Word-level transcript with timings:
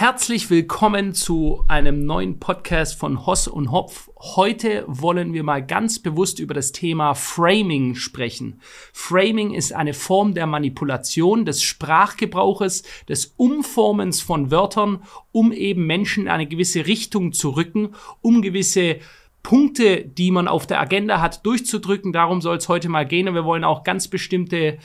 Herzlich 0.00 0.48
willkommen 0.48 1.12
zu 1.12 1.62
einem 1.68 2.06
neuen 2.06 2.40
Podcast 2.40 2.98
von 2.98 3.26
Hoss 3.26 3.46
und 3.46 3.70
Hopf. 3.70 4.08
Heute 4.18 4.82
wollen 4.86 5.34
wir 5.34 5.42
mal 5.42 5.62
ganz 5.62 5.98
bewusst 5.98 6.38
über 6.38 6.54
das 6.54 6.72
Thema 6.72 7.12
Framing 7.12 7.94
sprechen. 7.94 8.62
Framing 8.94 9.52
ist 9.52 9.74
eine 9.74 9.92
Form 9.92 10.32
der 10.32 10.46
Manipulation, 10.46 11.44
des 11.44 11.62
Sprachgebrauches, 11.62 12.82
des 13.10 13.34
Umformens 13.36 14.22
von 14.22 14.50
Wörtern, 14.50 15.02
um 15.32 15.52
eben 15.52 15.86
Menschen 15.86 16.22
in 16.22 16.30
eine 16.30 16.46
gewisse 16.46 16.86
Richtung 16.86 17.34
zu 17.34 17.50
rücken, 17.50 17.90
um 18.22 18.40
gewisse 18.40 19.00
Punkte, 19.42 20.04
die 20.04 20.30
man 20.30 20.48
auf 20.48 20.66
der 20.66 20.80
Agenda 20.80 21.20
hat, 21.20 21.44
durchzudrücken. 21.44 22.14
Darum 22.14 22.40
soll 22.40 22.56
es 22.56 22.68
heute 22.70 22.88
mal 22.88 23.06
gehen. 23.06 23.28
Und 23.28 23.34
wir 23.34 23.44
wollen 23.44 23.64
auch 23.64 23.84
ganz 23.84 24.08
bestimmte 24.08 24.78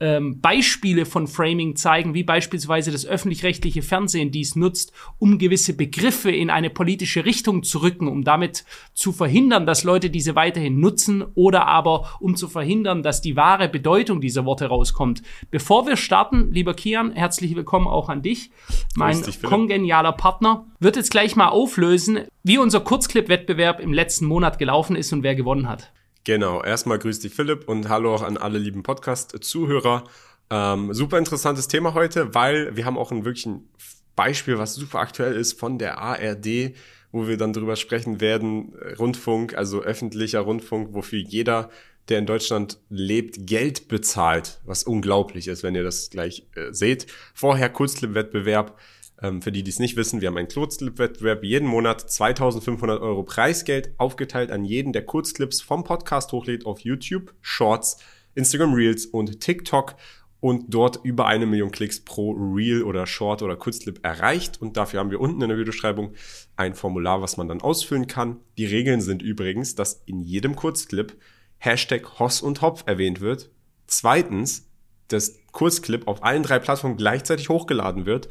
ähm, 0.00 0.40
Beispiele 0.40 1.04
von 1.04 1.26
Framing 1.26 1.76
zeigen, 1.76 2.14
wie 2.14 2.24
beispielsweise 2.24 2.90
das 2.90 3.06
öffentlich-rechtliche 3.06 3.82
Fernsehen 3.82 4.30
dies 4.30 4.56
nutzt, 4.56 4.92
um 5.18 5.38
gewisse 5.38 5.74
Begriffe 5.76 6.30
in 6.30 6.48
eine 6.50 6.70
politische 6.70 7.26
Richtung 7.26 7.62
zu 7.62 7.78
rücken, 7.82 8.08
um 8.08 8.24
damit 8.24 8.64
zu 8.94 9.12
verhindern, 9.12 9.66
dass 9.66 9.84
Leute 9.84 10.08
diese 10.08 10.34
weiterhin 10.34 10.80
nutzen 10.80 11.22
oder 11.34 11.66
aber 11.66 12.16
um 12.20 12.34
zu 12.34 12.48
verhindern, 12.48 13.02
dass 13.02 13.20
die 13.20 13.36
wahre 13.36 13.68
Bedeutung 13.68 14.20
dieser 14.20 14.46
Worte 14.46 14.66
rauskommt. 14.66 15.22
Bevor 15.50 15.86
wir 15.86 15.96
starten, 15.96 16.50
lieber 16.50 16.74
Kian, 16.74 17.12
herzlich 17.12 17.54
willkommen 17.54 17.86
auch 17.86 18.08
an 18.08 18.22
dich. 18.22 18.50
Mein 18.96 19.22
dich, 19.22 19.42
kongenialer 19.42 20.12
Partner 20.12 20.66
wird 20.80 20.96
jetzt 20.96 21.10
gleich 21.10 21.36
mal 21.36 21.48
auflösen, 21.48 22.20
wie 22.42 22.56
unser 22.56 22.80
Kurzclip-Wettbewerb 22.80 23.80
im 23.80 23.92
letzten 23.92 24.24
Monat 24.24 24.58
gelaufen 24.58 24.96
ist 24.96 25.12
und 25.12 25.22
wer 25.22 25.34
gewonnen 25.34 25.68
hat. 25.68 25.92
Genau, 26.24 26.62
erstmal 26.62 26.98
grüß 26.98 27.20
dich 27.20 27.34
Philipp 27.34 27.66
und 27.66 27.88
hallo 27.88 28.14
auch 28.14 28.22
an 28.22 28.36
alle 28.36 28.58
lieben 28.58 28.82
Podcast-Zuhörer. 28.82 30.04
Ähm, 30.50 30.92
super 30.92 31.16
interessantes 31.16 31.66
Thema 31.66 31.94
heute, 31.94 32.34
weil 32.34 32.76
wir 32.76 32.84
haben 32.84 32.98
auch 32.98 33.10
ein 33.10 33.24
wirklich 33.24 33.46
ein 33.46 33.68
Beispiel, 34.16 34.58
was 34.58 34.74
super 34.74 34.98
aktuell 34.98 35.34
ist 35.34 35.58
von 35.58 35.78
der 35.78 35.96
ARD, 35.98 36.74
wo 37.10 37.26
wir 37.26 37.38
dann 37.38 37.54
drüber 37.54 37.74
sprechen 37.76 38.20
werden. 38.20 38.74
Rundfunk, 38.98 39.54
also 39.54 39.80
öffentlicher 39.80 40.40
Rundfunk, 40.40 40.92
wofür 40.92 41.20
jeder, 41.20 41.70
der 42.10 42.18
in 42.18 42.26
Deutschland 42.26 42.78
lebt, 42.90 43.46
Geld 43.46 43.88
bezahlt, 43.88 44.60
was 44.66 44.84
unglaublich 44.84 45.48
ist, 45.48 45.62
wenn 45.62 45.74
ihr 45.74 45.84
das 45.84 46.10
gleich 46.10 46.46
äh, 46.54 46.72
seht. 46.72 47.06
Vorher 47.32 47.70
Kurzclip-Wettbewerb 47.70 48.76
ähm, 49.22 49.42
für 49.42 49.52
die, 49.52 49.62
die 49.62 49.70
es 49.70 49.78
nicht 49.78 49.96
wissen, 49.96 50.20
wir 50.20 50.28
haben 50.28 50.36
einen 50.36 50.48
Kurzclip-Wettbewerb 50.48 51.44
jeden 51.44 51.68
Monat 51.68 52.10
2500 52.10 53.00
Euro 53.00 53.22
Preisgeld 53.22 53.92
aufgeteilt 53.98 54.50
an 54.50 54.64
jeden, 54.64 54.92
der 54.92 55.04
Kurzclips 55.04 55.60
vom 55.60 55.84
Podcast 55.84 56.32
hochlädt 56.32 56.66
auf 56.66 56.80
YouTube, 56.80 57.34
Shorts, 57.40 57.98
Instagram 58.34 58.74
Reels 58.74 59.06
und 59.06 59.40
TikTok 59.40 59.96
und 60.40 60.72
dort 60.72 61.00
über 61.04 61.26
eine 61.26 61.46
Million 61.46 61.70
Klicks 61.70 62.00
pro 62.00 62.32
Reel 62.32 62.82
oder 62.82 63.06
Short 63.06 63.42
oder 63.42 63.56
Kurzclip 63.56 64.00
erreicht. 64.02 64.60
Und 64.60 64.76
dafür 64.76 65.00
haben 65.00 65.10
wir 65.10 65.20
unten 65.20 65.42
in 65.42 65.48
der 65.48 65.58
Videobeschreibung 65.58 66.14
ein 66.56 66.74
Formular, 66.74 67.20
was 67.20 67.36
man 67.36 67.46
dann 67.46 67.60
ausfüllen 67.60 68.06
kann. 68.06 68.40
Die 68.56 68.64
Regeln 68.64 69.02
sind 69.02 69.20
übrigens, 69.20 69.74
dass 69.74 70.02
in 70.06 70.20
jedem 70.20 70.56
Kurzclip 70.56 71.16
Hashtag 71.58 72.18
Hoss 72.18 72.40
und 72.40 72.62
Hopf 72.62 72.84
erwähnt 72.86 73.20
wird. 73.20 73.50
Zweitens, 73.86 74.66
das 75.08 75.38
Kurzclip 75.52 76.08
auf 76.08 76.24
allen 76.24 76.42
drei 76.42 76.58
Plattformen 76.58 76.96
gleichzeitig 76.96 77.50
hochgeladen 77.50 78.06
wird. 78.06 78.28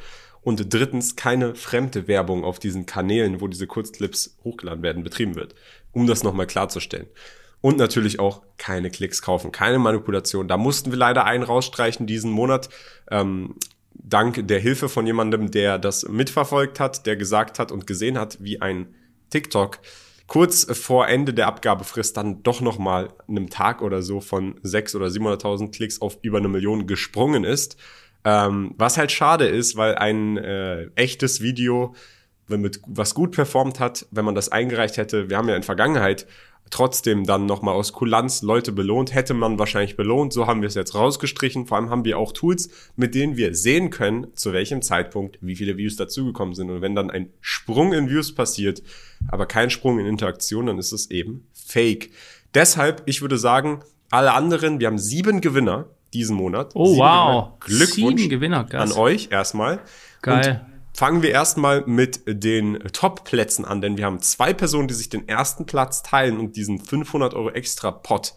Und 0.50 0.74
drittens, 0.74 1.16
keine 1.16 1.54
fremde 1.54 2.08
Werbung 2.08 2.44
auf 2.44 2.58
diesen 2.58 2.88
Kanälen, 2.88 3.40
wo 3.40 3.48
diese 3.48 3.68
Kurzclips 3.68 4.36
hochgeladen 4.44 4.82
werden, 4.82 5.04
betrieben 5.04 5.36
wird. 5.36 5.54
Um 5.92 6.08
das 6.08 6.24
nochmal 6.24 6.48
klarzustellen. 6.48 7.06
Und 7.62 7.78
natürlich 7.78 8.20
auch 8.20 8.42
keine 8.58 8.90
Klicks 8.90 9.22
kaufen, 9.22 9.52
keine 9.52 9.78
Manipulation. 9.78 10.48
Da 10.48 10.58
mussten 10.58 10.90
wir 10.90 10.98
leider 10.98 11.26
einen 11.26 11.44
rausstreichen 11.44 12.08
diesen 12.08 12.32
Monat. 12.32 12.70
Ähm, 13.12 13.58
dank 13.94 14.48
der 14.48 14.60
Hilfe 14.60 14.90
von 14.90 15.06
jemandem, 15.06 15.52
der 15.52 15.78
das 15.78 16.10
mitverfolgt 16.10 16.80
hat, 16.80 17.06
der 17.06 17.16
gesagt 17.16 17.60
hat 17.60 17.72
und 17.72 17.86
gesehen 17.86 18.18
hat, 18.18 18.40
wie 18.42 18.60
ein 18.60 18.96
TikTok 19.30 19.78
kurz 20.26 20.66
vor 20.76 21.08
Ende 21.08 21.36
der 21.36 21.46
Abgabefrist 21.46 22.18
dann 22.18 22.42
doch 22.42 22.60
noch 22.60 22.80
mal 22.80 23.10
einem 23.28 23.52
Tag 23.52 23.84
oder 23.84 24.02
so 24.02 24.20
von 24.20 24.60
sechs 24.64 24.96
oder 24.96 25.06
700.000 25.10 25.70
Klicks 25.70 26.02
auf 26.02 26.18
über 26.24 26.40
eine 26.40 26.48
Million 26.48 26.88
gesprungen 26.88 27.44
ist. 27.44 27.78
Ähm, 28.26 28.74
was 28.78 28.98
halt 28.98 29.12
schade 29.12 29.48
ist, 29.48 29.76
weil 29.78 29.96
ein 29.96 30.38
äh, 30.38 30.88
echtes 30.96 31.42
Video, 31.42 31.96
wenn 32.48 32.62
mit 32.62 32.82
was 32.88 33.14
gut 33.14 33.32
performt 33.32 33.80
hat, 33.80 34.08
wenn 34.12 34.26
man 34.26 34.36
das 34.36 34.50
eingereicht 34.50 34.98
hätte, 34.98 35.30
wir 35.30 35.38
haben 35.38 35.48
ja 35.48 35.56
in 35.56 35.64
Vergangenheit 35.64 36.28
trotzdem 36.70 37.26
dann 37.26 37.46
nochmal 37.46 37.76
aus 37.76 37.94
Kulanz 37.94 38.42
Leute 38.42 38.72
belohnt, 38.72 39.14
hätte 39.14 39.34
man 39.34 39.60
wahrscheinlich 39.60 39.96
belohnt. 39.96 40.34
So 40.34 40.48
haben 40.48 40.62
wir 40.62 40.68
es 40.68 40.76
jetzt 40.76 40.96
rausgestrichen. 40.96 41.66
Vor 41.66 41.78
allem 41.78 41.90
haben 41.90 42.06
wir 42.06 42.18
auch 42.18 42.32
Tools, 42.32 42.70
mit 42.96 43.16
denen 43.16 43.38
wir 43.38 43.56
sehen 43.56 43.90
können, 43.90 44.28
zu 44.36 44.54
welchem 44.54 44.82
Zeitpunkt 44.82 45.40
wie 45.42 45.56
viele 45.56 45.78
Views 45.78 45.96
dazugekommen 45.96 46.54
sind. 46.54 46.70
Und 46.70 46.82
wenn 46.82 46.96
dann 46.96 47.10
ein 47.10 47.32
Sprung 47.42 47.94
in 47.94 48.10
Views 48.10 48.36
passiert, 48.36 48.84
aber 49.28 49.46
kein 49.46 49.70
Sprung 49.70 50.00
in 50.00 50.06
Interaktion, 50.06 50.68
dann 50.68 50.78
ist 50.78 50.92
es 50.92 51.10
eben 51.12 51.48
fake. 51.54 52.12
Deshalb, 52.54 53.04
ich 53.06 53.22
würde 53.22 53.38
sagen, 53.38 53.82
alle 54.12 54.34
anderen, 54.34 54.80
wir 54.80 54.88
haben 54.88 54.98
sieben 54.98 55.42
Gewinner 55.42 55.88
diesen 56.14 56.36
Monat. 56.36 56.72
Oh, 56.74 56.88
Sieben 56.88 57.00
wow. 57.00 57.60
Gewinner. 57.60 57.86
Glückwunsch 57.86 58.22
Sieben 58.22 58.30
Gewinner, 58.30 58.66
an 58.74 58.92
euch 58.94 59.30
erstmal. 59.32 59.80
Geil. 60.22 60.66
Und 60.66 60.98
fangen 60.98 61.22
wir 61.22 61.32
erstmal 61.32 61.84
mit 61.86 62.22
den 62.26 62.80
Top-Plätzen 62.92 63.66
an, 63.66 63.82
denn 63.82 63.98
wir 63.98 64.06
haben 64.06 64.22
zwei 64.22 64.54
Personen, 64.54 64.88
die 64.88 64.94
sich 64.94 65.10
den 65.10 65.28
ersten 65.28 65.66
Platz 65.66 66.04
teilen 66.04 66.40
und 66.40 66.56
diesen 66.56 66.80
500 66.80 67.34
Euro 67.34 67.52
extra 67.52 67.92
Pot 67.92 68.34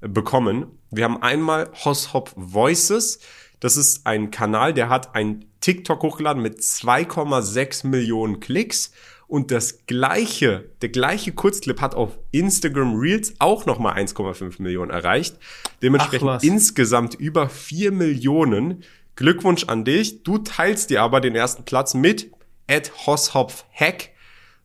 bekommen. 0.00 0.66
Wir 0.90 1.04
haben 1.04 1.22
einmal 1.22 1.70
Hosshop 1.84 2.32
Voices. 2.36 3.20
Das 3.60 3.76
ist 3.76 4.06
ein 4.06 4.30
Kanal, 4.30 4.74
der 4.74 4.90
hat 4.90 5.14
ein 5.14 5.46
TikTok 5.60 6.02
hochgeladen 6.02 6.42
mit 6.42 6.58
2,6 6.58 7.86
Millionen 7.86 8.40
Klicks 8.40 8.92
und 9.26 9.50
das 9.50 9.86
gleiche, 9.86 10.70
der 10.82 10.90
gleiche 10.90 11.32
Kurzclip 11.32 11.80
hat 11.80 11.94
auf 11.94 12.18
Instagram 12.30 12.94
Reels 12.94 13.34
auch 13.38 13.66
nochmal 13.66 13.96
1,5 13.96 14.60
Millionen 14.62 14.90
erreicht. 14.90 15.38
Dementsprechend 15.82 16.44
insgesamt 16.44 17.14
über 17.14 17.48
4 17.48 17.92
Millionen. 17.92 18.84
Glückwunsch 19.16 19.64
an 19.64 19.84
dich. 19.84 20.22
Du 20.24 20.38
teilst 20.38 20.90
dir 20.90 21.02
aber 21.02 21.20
den 21.20 21.34
ersten 21.34 21.64
Platz 21.64 21.94
mit 21.94 22.30
Ed 22.66 22.92
Hosshopf 23.06 23.64
Hack. 23.72 24.10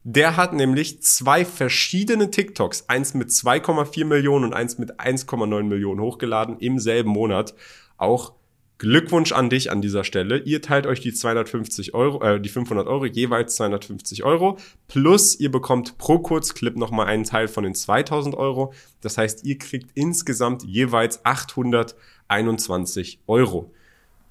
Der 0.03 0.37
hat 0.37 0.53
nämlich 0.53 1.01
zwei 1.03 1.45
verschiedene 1.45 2.31
TikToks, 2.31 2.85
eins 2.87 3.13
mit 3.13 3.29
2,4 3.29 4.05
Millionen 4.05 4.45
und 4.45 4.53
eins 4.53 4.77
mit 4.77 4.99
1,9 4.99 5.63
Millionen 5.63 6.01
hochgeladen 6.01 6.57
im 6.59 6.79
selben 6.79 7.09
Monat. 7.09 7.53
Auch 7.97 8.33
Glückwunsch 8.79 9.33
an 9.33 9.49
dich 9.49 9.71
an 9.71 9.81
dieser 9.81 10.05
Stelle. 10.05 10.37
Ihr 10.39 10.61
teilt 10.61 10.87
euch 10.87 11.01
die 11.01 11.13
250 11.13 11.93
Euro, 11.93 12.23
äh, 12.23 12.39
die 12.39 12.47
500 12.47 12.87
Euro, 12.87 13.05
jeweils 13.05 13.57
250 13.57 14.23
Euro. 14.23 14.57
Plus 14.87 15.37
ihr 15.37 15.51
bekommt 15.51 15.97
pro 15.97 16.19
Kurzclip 16.19 16.77
nochmal 16.77 17.07
einen 17.07 17.25
Teil 17.25 17.49
von 17.49 17.65
den 17.65 17.75
2000 17.75 18.35
Euro. 18.35 18.73
Das 19.01 19.17
heißt, 19.17 19.43
ihr 19.43 19.57
kriegt 19.57 19.91
insgesamt 19.95 20.63
jeweils 20.63 21.25
821 21.25 23.19
Euro. 23.27 23.73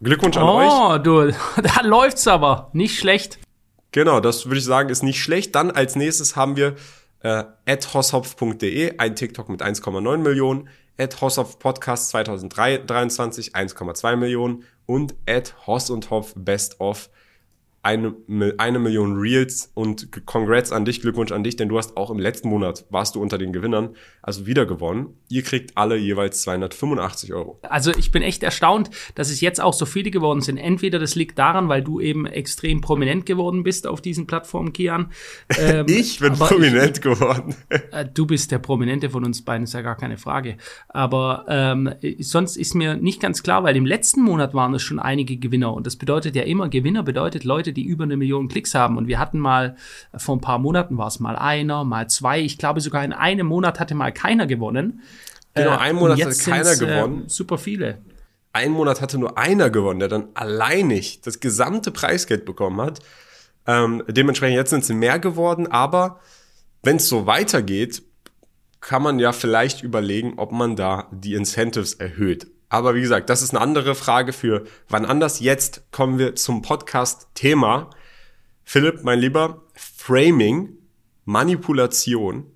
Glückwunsch 0.00 0.38
an 0.38 0.44
oh, 0.44 0.54
euch. 0.54 0.72
Oh, 0.72 0.98
du, 0.98 1.30
da 1.62 1.82
läuft's 1.82 2.26
aber. 2.26 2.70
Nicht 2.72 2.98
schlecht. 2.98 3.38
Genau, 3.92 4.20
das 4.20 4.46
würde 4.46 4.58
ich 4.58 4.64
sagen, 4.64 4.88
ist 4.88 5.02
nicht 5.02 5.22
schlecht. 5.22 5.54
Dann 5.54 5.70
als 5.70 5.94
nächstes 5.94 6.36
haben 6.36 6.56
wir 6.56 6.74
äh, 7.20 7.44
hoshopf.de, 7.68 8.96
ein 8.96 9.14
TikTok 9.14 9.50
mit 9.50 9.62
1,9 9.62 10.16
Millionen, 10.18 10.70
at 10.98 11.20
Hoss 11.20 11.38
of 11.38 11.58
Podcast 11.58 12.10
2023 12.10 13.54
1,2 13.54 14.16
Millionen 14.16 14.64
und 14.86 15.14
at 15.26 15.54
Hoss 15.66 15.90
und 15.90 16.10
Hopf 16.10 16.34
Best 16.36 16.80
of 16.80 17.08
eine, 17.88 18.14
eine 18.58 18.78
Million 18.78 19.16
Reels 19.16 19.72
und 19.72 20.26
Congrats 20.26 20.72
an 20.72 20.84
dich, 20.84 21.00
Glückwunsch 21.00 21.32
an 21.32 21.42
dich, 21.42 21.56
denn 21.56 21.70
du 21.70 21.78
hast 21.78 21.96
auch 21.96 22.10
im 22.10 22.18
letzten 22.18 22.50
Monat 22.50 22.84
warst 22.90 23.14
du 23.14 23.22
unter 23.22 23.38
den 23.38 23.50
Gewinnern, 23.50 23.96
also 24.20 24.44
wieder 24.44 24.66
gewonnen. 24.66 25.14
Ihr 25.30 25.42
kriegt 25.42 25.78
alle 25.78 25.96
jeweils 25.96 26.42
285 26.42 27.32
Euro. 27.32 27.58
Also 27.62 27.90
ich 27.96 28.10
bin 28.10 28.22
echt 28.22 28.42
erstaunt, 28.42 28.90
dass 29.14 29.30
es 29.30 29.40
jetzt 29.40 29.58
auch 29.62 29.72
so 29.72 29.86
viele 29.86 30.10
geworden 30.10 30.42
sind. 30.42 30.58
Entweder 30.58 30.98
das 30.98 31.14
liegt 31.14 31.38
daran, 31.38 31.70
weil 31.70 31.82
du 31.82 31.98
eben 31.98 32.26
extrem 32.26 32.82
prominent 32.82 33.24
geworden 33.24 33.62
bist 33.62 33.86
auf 33.86 34.02
diesen 34.02 34.26
Plattformen, 34.26 34.72
Kian. 34.72 35.10
Ähm, 35.58 35.86
ich 35.88 36.20
bin 36.20 36.34
prominent 36.34 36.98
ich, 36.98 37.02
geworden. 37.02 37.54
Äh, 37.90 38.04
du 38.12 38.26
bist 38.26 38.52
der 38.52 38.58
Prominente 38.58 39.08
von 39.08 39.24
uns 39.24 39.44
beiden, 39.44 39.64
ist 39.64 39.72
ja 39.72 39.80
gar 39.80 39.96
keine 39.96 40.18
Frage. 40.18 40.56
Aber 40.88 41.46
ähm, 41.48 41.90
sonst 42.18 42.56
ist 42.56 42.74
mir 42.74 42.96
nicht 42.96 43.20
ganz 43.20 43.42
klar, 43.42 43.64
weil 43.64 43.76
im 43.76 43.86
letzten 43.86 44.22
Monat 44.22 44.52
waren 44.52 44.74
es 44.74 44.82
schon 44.82 44.98
einige 44.98 45.36
Gewinner 45.36 45.72
und 45.72 45.86
das 45.86 45.96
bedeutet 45.96 46.36
ja 46.36 46.42
immer, 46.42 46.68
Gewinner 46.68 47.02
bedeutet 47.02 47.44
Leute, 47.44 47.72
die 47.78 47.86
über 47.86 48.04
eine 48.04 48.16
Million 48.16 48.48
Klicks 48.48 48.74
haben. 48.74 48.96
Und 48.96 49.06
wir 49.06 49.18
hatten 49.18 49.38
mal, 49.38 49.76
äh, 50.12 50.18
vor 50.18 50.36
ein 50.36 50.40
paar 50.40 50.58
Monaten 50.58 50.98
war 50.98 51.06
es 51.06 51.20
mal 51.20 51.36
einer, 51.36 51.84
mal 51.84 52.08
zwei. 52.08 52.40
Ich 52.40 52.58
glaube 52.58 52.80
sogar 52.80 53.04
in 53.04 53.12
einem 53.12 53.46
Monat 53.46 53.78
hatte 53.80 53.94
mal 53.94 54.12
keiner 54.12 54.46
gewonnen. 54.46 55.02
Genau, 55.54 55.72
äh, 55.72 55.78
ein 55.78 55.96
Monat 55.96 56.22
hat 56.24 56.38
keiner 56.38 56.72
äh, 56.72 56.76
gewonnen. 56.76 57.22
Äh, 57.26 57.28
super 57.28 57.58
viele. 57.58 57.98
Ein 58.52 58.72
Monat 58.72 59.00
hatte 59.00 59.18
nur 59.18 59.38
einer 59.38 59.70
gewonnen, 59.70 60.00
der 60.00 60.08
dann 60.08 60.28
alleinig 60.34 61.20
das 61.20 61.38
gesamte 61.38 61.90
Preisgeld 61.90 62.44
bekommen 62.44 62.80
hat. 62.80 63.00
Ähm, 63.66 64.02
dementsprechend 64.08 64.56
jetzt 64.56 64.70
sind 64.70 64.82
es 64.82 64.88
mehr 64.88 65.18
geworden, 65.18 65.66
aber 65.66 66.18
wenn 66.82 66.96
es 66.96 67.08
so 67.08 67.26
weitergeht, 67.26 68.02
kann 68.80 69.02
man 69.02 69.18
ja 69.18 69.32
vielleicht 69.32 69.82
überlegen, 69.82 70.34
ob 70.38 70.52
man 70.52 70.74
da 70.76 71.08
die 71.10 71.34
Incentives 71.34 71.94
erhöht. 71.94 72.46
Aber 72.68 72.94
wie 72.94 73.00
gesagt, 73.00 73.30
das 73.30 73.42
ist 73.42 73.50
eine 73.50 73.60
andere 73.60 73.94
Frage 73.94 74.32
für 74.32 74.64
wann 74.88 75.04
anders. 75.04 75.40
Jetzt 75.40 75.90
kommen 75.90 76.18
wir 76.18 76.36
zum 76.36 76.62
Podcast-Thema. 76.62 77.90
Philipp, 78.64 79.04
mein 79.04 79.18
Lieber, 79.18 79.62
Framing, 79.74 80.76
Manipulation 81.24 82.46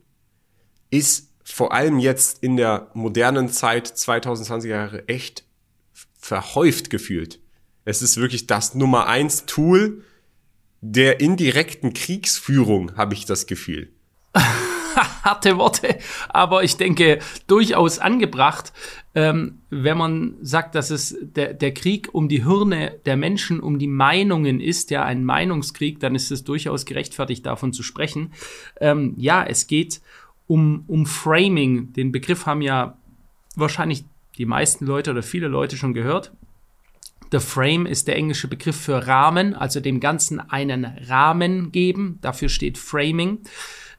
ist 0.91 1.33
vor 1.45 1.73
allem 1.73 1.99
jetzt 1.99 2.43
in 2.43 2.57
der 2.57 2.91
modernen 2.95 3.49
Zeit 3.49 3.89
2020er 3.89 4.69
Jahre 4.69 5.09
echt 5.09 5.45
verhäuft 6.19 6.91
gefühlt. 6.91 7.41
Es 7.85 8.03
ist 8.03 8.17
wirklich 8.19 8.47
das 8.47 8.75
Nummer 8.75 9.07
eins 9.07 9.47
Tool 9.47 10.05
der 10.81 11.21
indirekten 11.21 11.95
Kriegsführung, 11.95 12.97
habe 12.97 13.15
ich 13.15 13.25
das 13.25 13.47
Gefühl. 13.47 13.93
harte 15.25 15.57
Worte, 15.57 15.99
aber 16.29 16.65
ich 16.65 16.77
denke 16.77 17.21
durchaus 17.47 17.99
angebracht, 17.99 18.73
ähm, 19.15 19.59
wenn 19.69 19.99
man 19.99 20.37
sagt, 20.41 20.75
dass 20.75 20.91
es 20.91 21.17
der, 21.21 21.53
der 21.53 21.75
Krieg 21.75 22.09
um 22.13 22.29
die 22.29 22.45
Hirne 22.45 22.99
der 23.05 23.17
Menschen, 23.17 23.61
um 23.61 23.79
die 23.79 23.87
Meinungen 23.87 24.61
ist, 24.61 24.91
ja 24.91 25.05
ein 25.05 25.25
Meinungskrieg, 25.25 26.01
dann 26.01 26.15
ist 26.15 26.31
es 26.31 26.45
durchaus 26.45 26.87
gerechtfertigt, 26.87 27.45
davon 27.45 27.73
zu 27.73 27.83
sprechen. 27.83 28.33
Ähm, 28.81 29.15
ja, 29.19 29.45
es 29.45 29.67
geht 29.67 30.01
um, 30.47 30.85
um 30.87 31.05
Framing. 31.05 31.93
Den 31.93 32.11
Begriff 32.11 32.47
haben 32.47 32.63
ja 32.63 32.97
wahrscheinlich 33.55 34.05
die 34.39 34.47
meisten 34.47 34.87
Leute 34.87 35.11
oder 35.11 35.23
viele 35.23 35.49
Leute 35.49 35.77
schon 35.77 35.93
gehört. 35.93 36.33
The 37.33 37.39
Frame 37.39 37.87
ist 37.87 38.09
der 38.09 38.17
englische 38.17 38.49
Begriff 38.49 38.77
für 38.77 39.07
Rahmen, 39.07 39.55
also 39.55 39.81
dem 39.81 40.01
Ganzen 40.01 40.39
einen 40.39 40.85
Rahmen 40.85 41.73
geben. 41.73 42.19
Dafür 42.21 42.49
steht 42.49 42.77
Framing. 42.77 43.39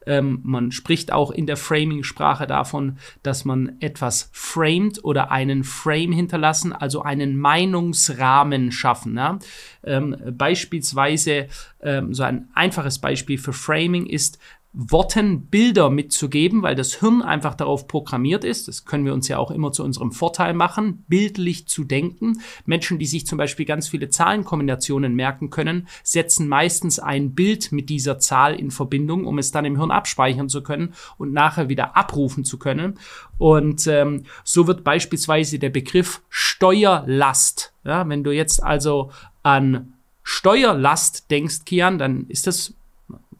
Ähm, 0.06 0.40
man 0.44 0.72
spricht 0.72 1.12
auch 1.12 1.32
in 1.32 1.46
der 1.46 1.58
Framing-Sprache 1.58 2.48
davon, 2.48 2.98
dass 3.22 3.46
man 3.46 3.78
etwas 3.80 4.30
framed 4.32 5.04
oder 5.04 5.32
einen 5.32 5.64
Frame 5.64 6.12
hinterlassen, 6.12 6.74
also 6.74 7.02
einen 7.02 7.38
Meinungsrahmen 7.38 8.72
schaffen. 8.72 9.16
Ja? 9.18 9.40
Ähm, 9.84 10.16
beispielsweise, 10.32 11.48
ähm, 11.82 12.14
so 12.14 12.24
ein 12.24 12.50
einfaches 12.54 13.00
Beispiel 13.00 13.38
für 13.38 13.54
Framing 13.54 14.06
ist, 14.06 14.40
Worten 14.76 15.46
Bilder 15.46 15.92
mitzugeben, 15.92 16.64
weil 16.64 16.74
das 16.74 16.96
Hirn 16.96 17.22
einfach 17.22 17.54
darauf 17.54 17.88
programmiert 17.88 18.44
ist. 18.44 18.68
Das 18.68 18.86
können 18.86 19.06
wir 19.06 19.14
uns 19.14 19.28
ja 19.28 19.38
auch 19.38 19.52
immer 19.52 19.72
zu 19.72 19.84
unserem 19.84 20.12
Vorteil 20.12 20.56
machen, 20.56 21.06
bildlich 21.08 21.68
zu 21.68 21.84
denken. 21.84 22.42
Menschen, 22.66 22.98
die 22.98 23.06
sich 23.06 23.28
zum 23.28 23.38
Beispiel 23.38 23.68
ganz 23.68 23.88
viele 23.88 24.10
Zahlenkombinationen 24.10 25.14
merken 25.14 25.52
können, 25.52 25.88
setzen 26.02 26.48
meistens 26.48 26.98
ein 26.98 27.36
Bild 27.36 27.72
mit 27.72 27.90
dieser 27.90 28.18
Zahl 28.18 28.56
in 28.56 28.72
Verbindung, 28.72 29.26
um 29.26 29.38
es 29.38 29.52
dann 29.52 29.66
im 29.66 29.78
Hirn 29.78 29.92
abspeichern 29.92 30.50
zu 30.50 30.64
können 30.64 30.96
und 31.20 31.34
nachher 31.34 31.70
wieder 31.70 31.96
abrufen 31.96 32.44
zu 32.44 32.58
können. 32.58 32.98
Und 33.38 33.86
ähm, 33.86 34.24
so 34.44 34.66
wird 34.66 34.84
beispielsweise 34.84 35.60
der 35.60 35.70
Begriff 35.70 36.24
Steuerlast, 36.30 37.74
ja, 37.84 38.10
wenn 38.10 38.24
du 38.24 38.32
jetzt 38.32 38.64
also 38.64 39.12
an 39.44 39.94
Steuerlast 40.24 41.30
denkst, 41.30 41.66
Kian, 41.66 42.00
dann 42.00 42.26
ist 42.28 42.48
das 42.48 42.74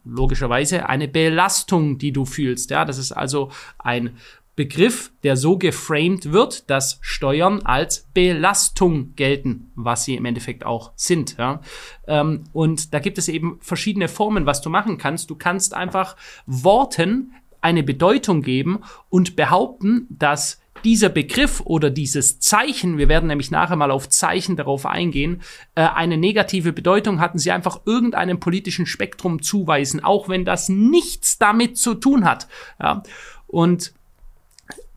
logischerweise 0.04 0.88
eine 0.88 1.08
Belastung, 1.08 1.98
die 1.98 2.12
du 2.12 2.24
fühlst. 2.24 2.70
Ja, 2.70 2.84
das 2.84 2.98
ist 2.98 3.12
also 3.12 3.50
ein 3.78 4.16
Begriff, 4.56 5.10
der 5.24 5.36
so 5.36 5.58
geframed 5.58 6.30
wird, 6.30 6.70
dass 6.70 6.98
Steuern 7.00 7.62
als 7.62 8.06
Belastung 8.14 9.14
gelten, 9.16 9.72
was 9.74 10.04
sie 10.04 10.14
im 10.14 10.24
Endeffekt 10.24 10.64
auch 10.64 10.92
sind. 10.94 11.36
Ja? 11.38 11.60
Ähm, 12.06 12.44
und 12.52 12.94
da 12.94 13.00
gibt 13.00 13.18
es 13.18 13.28
eben 13.28 13.58
verschiedene 13.60 14.06
Formen, 14.06 14.46
was 14.46 14.60
du 14.60 14.70
machen 14.70 14.96
kannst. 14.96 15.28
Du 15.30 15.34
kannst 15.34 15.74
einfach 15.74 16.16
Worten 16.46 17.32
eine 17.60 17.82
Bedeutung 17.82 18.42
geben 18.42 18.80
und 19.08 19.34
behaupten, 19.34 20.06
dass 20.10 20.60
dieser 20.84 21.08
Begriff 21.08 21.60
oder 21.64 21.90
dieses 21.90 22.38
Zeichen, 22.40 22.98
wir 22.98 23.08
werden 23.08 23.26
nämlich 23.26 23.50
nachher 23.50 23.76
mal 23.76 23.90
auf 23.90 24.08
Zeichen 24.08 24.56
darauf 24.56 24.86
eingehen, 24.86 25.42
äh, 25.74 25.82
eine 25.82 26.16
negative 26.16 26.72
Bedeutung 26.72 27.20
hatten 27.20 27.38
sie 27.38 27.50
einfach 27.50 27.80
irgendeinem 27.86 28.38
politischen 28.38 28.86
Spektrum 28.86 29.42
zuweisen, 29.42 30.04
auch 30.04 30.28
wenn 30.28 30.44
das 30.44 30.68
nichts 30.68 31.38
damit 31.38 31.78
zu 31.78 31.94
tun 31.94 32.24
hat. 32.24 32.48
Ja? 32.80 33.02
Und 33.46 33.94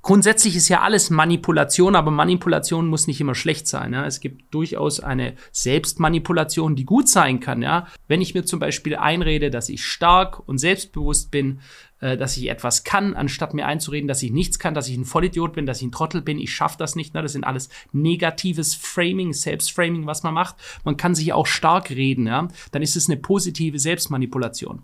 Grundsätzlich 0.07 0.55
ist 0.55 0.69
ja 0.69 0.83
alles 0.83 1.09
Manipulation, 1.09 1.93
aber 1.93 2.11
Manipulation 2.11 2.87
muss 2.87 3.07
nicht 3.07 3.19
immer 3.19 3.35
schlecht 3.35 3.67
sein. 3.67 3.91
Ja. 3.91 4.05
Es 4.05 4.21
gibt 4.21 4.53
durchaus 4.53 5.01
eine 5.01 5.33
Selbstmanipulation, 5.51 6.77
die 6.77 6.85
gut 6.85 7.09
sein 7.09 7.41
kann. 7.41 7.61
Ja. 7.61 7.87
Wenn 8.07 8.21
ich 8.21 8.33
mir 8.33 8.45
zum 8.45 8.61
Beispiel 8.61 8.95
einrede, 8.95 9.49
dass 9.49 9.67
ich 9.67 9.83
stark 9.83 10.47
und 10.47 10.59
selbstbewusst 10.59 11.29
bin, 11.29 11.59
äh, 11.99 12.15
dass 12.15 12.37
ich 12.37 12.49
etwas 12.49 12.85
kann, 12.85 13.15
anstatt 13.15 13.53
mir 13.53 13.65
einzureden, 13.65 14.07
dass 14.07 14.23
ich 14.23 14.31
nichts 14.31 14.59
kann, 14.59 14.73
dass 14.73 14.87
ich 14.87 14.95
ein 14.95 15.03
Vollidiot 15.03 15.51
bin, 15.51 15.65
dass 15.65 15.81
ich 15.81 15.87
ein 15.87 15.91
Trottel 15.91 16.21
bin, 16.21 16.39
ich 16.39 16.55
schaffe 16.55 16.77
das 16.79 16.95
nicht. 16.95 17.13
Ne? 17.13 17.21
Das 17.21 17.33
sind 17.33 17.43
alles 17.43 17.67
negatives 17.91 18.75
Framing, 18.75 19.33
Selbstframing, 19.33 20.05
was 20.05 20.23
man 20.23 20.33
macht. 20.33 20.55
Man 20.85 20.95
kann 20.95 21.15
sich 21.15 21.33
auch 21.33 21.47
stark 21.47 21.89
reden, 21.89 22.27
ja. 22.27 22.47
Dann 22.71 22.81
ist 22.81 22.95
es 22.95 23.09
eine 23.09 23.17
positive 23.17 23.77
Selbstmanipulation. 23.77 24.83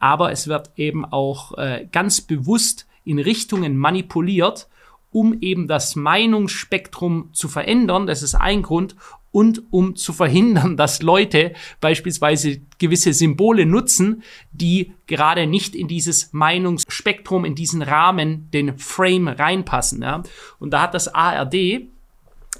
Aber 0.00 0.32
es 0.32 0.48
wird 0.48 0.72
eben 0.74 1.04
auch 1.04 1.56
äh, 1.58 1.86
ganz 1.92 2.20
bewusst 2.20 2.88
in 3.04 3.18
Richtungen 3.18 3.76
manipuliert, 3.76 4.68
um 5.10 5.38
eben 5.40 5.68
das 5.68 5.94
Meinungsspektrum 5.94 7.30
zu 7.32 7.48
verändern. 7.48 8.06
Das 8.06 8.22
ist 8.22 8.34
ein 8.34 8.62
Grund. 8.62 8.96
Und 9.30 9.62
um 9.70 9.96
zu 9.96 10.12
verhindern, 10.12 10.76
dass 10.76 11.02
Leute 11.02 11.54
beispielsweise 11.80 12.60
gewisse 12.78 13.12
Symbole 13.12 13.66
nutzen, 13.66 14.22
die 14.52 14.92
gerade 15.06 15.46
nicht 15.46 15.74
in 15.74 15.88
dieses 15.88 16.32
Meinungsspektrum, 16.32 17.44
in 17.44 17.54
diesen 17.54 17.82
Rahmen, 17.82 18.48
den 18.52 18.78
Frame 18.78 19.28
reinpassen. 19.28 20.02
Ja. 20.02 20.22
Und 20.58 20.70
da 20.72 20.82
hat 20.82 20.94
das 20.94 21.08
ARD 21.08 21.88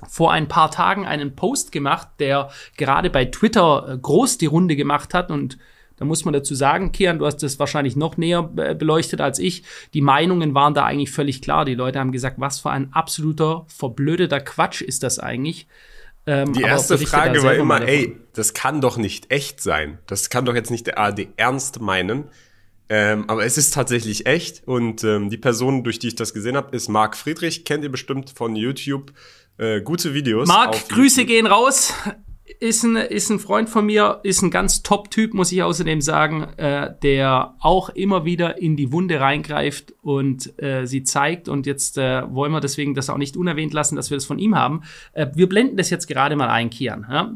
vor 0.08 0.32
ein 0.32 0.48
paar 0.48 0.70
Tagen 0.70 1.06
einen 1.06 1.34
Post 1.34 1.72
gemacht, 1.72 2.08
der 2.18 2.50
gerade 2.76 3.10
bei 3.10 3.24
Twitter 3.26 3.88
äh, 3.88 3.98
groß 3.98 4.38
die 4.38 4.46
Runde 4.46 4.76
gemacht 4.76 5.14
hat 5.14 5.30
und 5.30 5.58
da 5.96 6.04
muss 6.04 6.24
man 6.24 6.34
dazu 6.34 6.54
sagen, 6.54 6.92
Kian, 6.92 7.18
du 7.18 7.26
hast 7.26 7.42
das 7.42 7.58
wahrscheinlich 7.58 7.96
noch 7.96 8.16
näher 8.16 8.42
beleuchtet 8.42 9.20
als 9.20 9.38
ich. 9.38 9.62
Die 9.94 10.00
Meinungen 10.00 10.54
waren 10.54 10.74
da 10.74 10.84
eigentlich 10.84 11.12
völlig 11.12 11.40
klar. 11.40 11.64
Die 11.64 11.74
Leute 11.74 12.00
haben 12.00 12.12
gesagt, 12.12 12.36
was 12.40 12.60
für 12.60 12.70
ein 12.70 12.92
absoluter 12.92 13.64
verblödeter 13.68 14.40
Quatsch 14.40 14.82
ist 14.82 15.02
das 15.02 15.18
eigentlich. 15.18 15.66
Ähm, 16.26 16.52
die 16.52 16.62
erste 16.62 16.98
Frage 16.98 17.42
war 17.42 17.54
immer, 17.54 17.82
ey, 17.82 18.16
das 18.32 18.54
kann 18.54 18.80
doch 18.80 18.96
nicht 18.96 19.30
echt 19.30 19.60
sein. 19.60 19.98
Das 20.06 20.30
kann 20.30 20.44
doch 20.44 20.54
jetzt 20.54 20.70
nicht 20.70 20.86
der 20.86 20.98
ARD 20.98 21.28
ernst 21.36 21.80
meinen. 21.80 22.24
Ähm, 22.88 23.24
aber 23.28 23.44
es 23.44 23.56
ist 23.56 23.72
tatsächlich 23.72 24.26
echt 24.26 24.66
und 24.66 25.04
ähm, 25.04 25.30
die 25.30 25.38
Person, 25.38 25.84
durch 25.84 25.98
die 25.98 26.08
ich 26.08 26.16
das 26.16 26.34
gesehen 26.34 26.56
habe, 26.56 26.74
ist 26.76 26.88
Marc 26.88 27.16
Friedrich. 27.16 27.64
Kennt 27.64 27.82
ihr 27.82 27.90
bestimmt 27.90 28.30
von 28.30 28.56
YouTube. 28.56 29.12
Äh, 29.56 29.80
gute 29.80 30.12
Videos. 30.12 30.48
Marc, 30.48 30.88
Grüße 30.88 31.22
YouTube. 31.22 31.26
gehen 31.26 31.46
raus 31.46 31.94
ist 32.60 32.82
ein, 32.82 32.96
ist 32.96 33.30
ein 33.30 33.38
Freund 33.38 33.70
von 33.70 33.86
mir, 33.86 34.20
ist 34.22 34.42
ein 34.42 34.50
ganz 34.50 34.82
Top-Typ, 34.82 35.32
muss 35.32 35.50
ich 35.50 35.62
außerdem 35.62 36.02
sagen, 36.02 36.42
äh, 36.58 36.94
der 37.02 37.54
auch 37.60 37.88
immer 37.88 38.26
wieder 38.26 38.60
in 38.60 38.76
die 38.76 38.92
Wunde 38.92 39.18
reingreift 39.18 39.94
und 40.02 40.52
äh, 40.62 40.86
sie 40.86 41.04
zeigt. 41.04 41.48
Und 41.48 41.64
jetzt 41.66 41.96
äh, 41.96 42.22
wollen 42.34 42.52
wir 42.52 42.60
deswegen 42.60 42.94
das 42.94 43.08
auch 43.08 43.16
nicht 43.16 43.36
unerwähnt 43.36 43.72
lassen, 43.72 43.96
dass 43.96 44.10
wir 44.10 44.18
das 44.18 44.26
von 44.26 44.38
ihm 44.38 44.56
haben. 44.56 44.82
Äh, 45.14 45.28
wir 45.34 45.48
blenden 45.48 45.78
das 45.78 45.88
jetzt 45.88 46.06
gerade 46.06 46.36
mal 46.36 46.48
ein, 46.48 46.68
Kian. 46.68 47.06
Ja? 47.10 47.34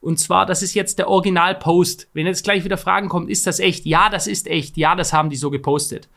Und 0.00 0.18
zwar, 0.18 0.44
das 0.44 0.62
ist 0.62 0.74
jetzt 0.74 0.98
der 0.98 1.08
Original-Post. 1.08 2.08
Wenn 2.12 2.26
jetzt 2.26 2.42
gleich 2.42 2.64
wieder 2.64 2.78
Fragen 2.78 3.08
kommen, 3.08 3.28
ist 3.28 3.46
das 3.46 3.60
echt? 3.60 3.86
Ja, 3.86 4.10
das 4.10 4.26
ist 4.26 4.48
echt. 4.48 4.76
Ja, 4.76 4.96
das 4.96 5.12
haben 5.12 5.30
die 5.30 5.36
so 5.36 5.50
gepostet. 5.50 6.08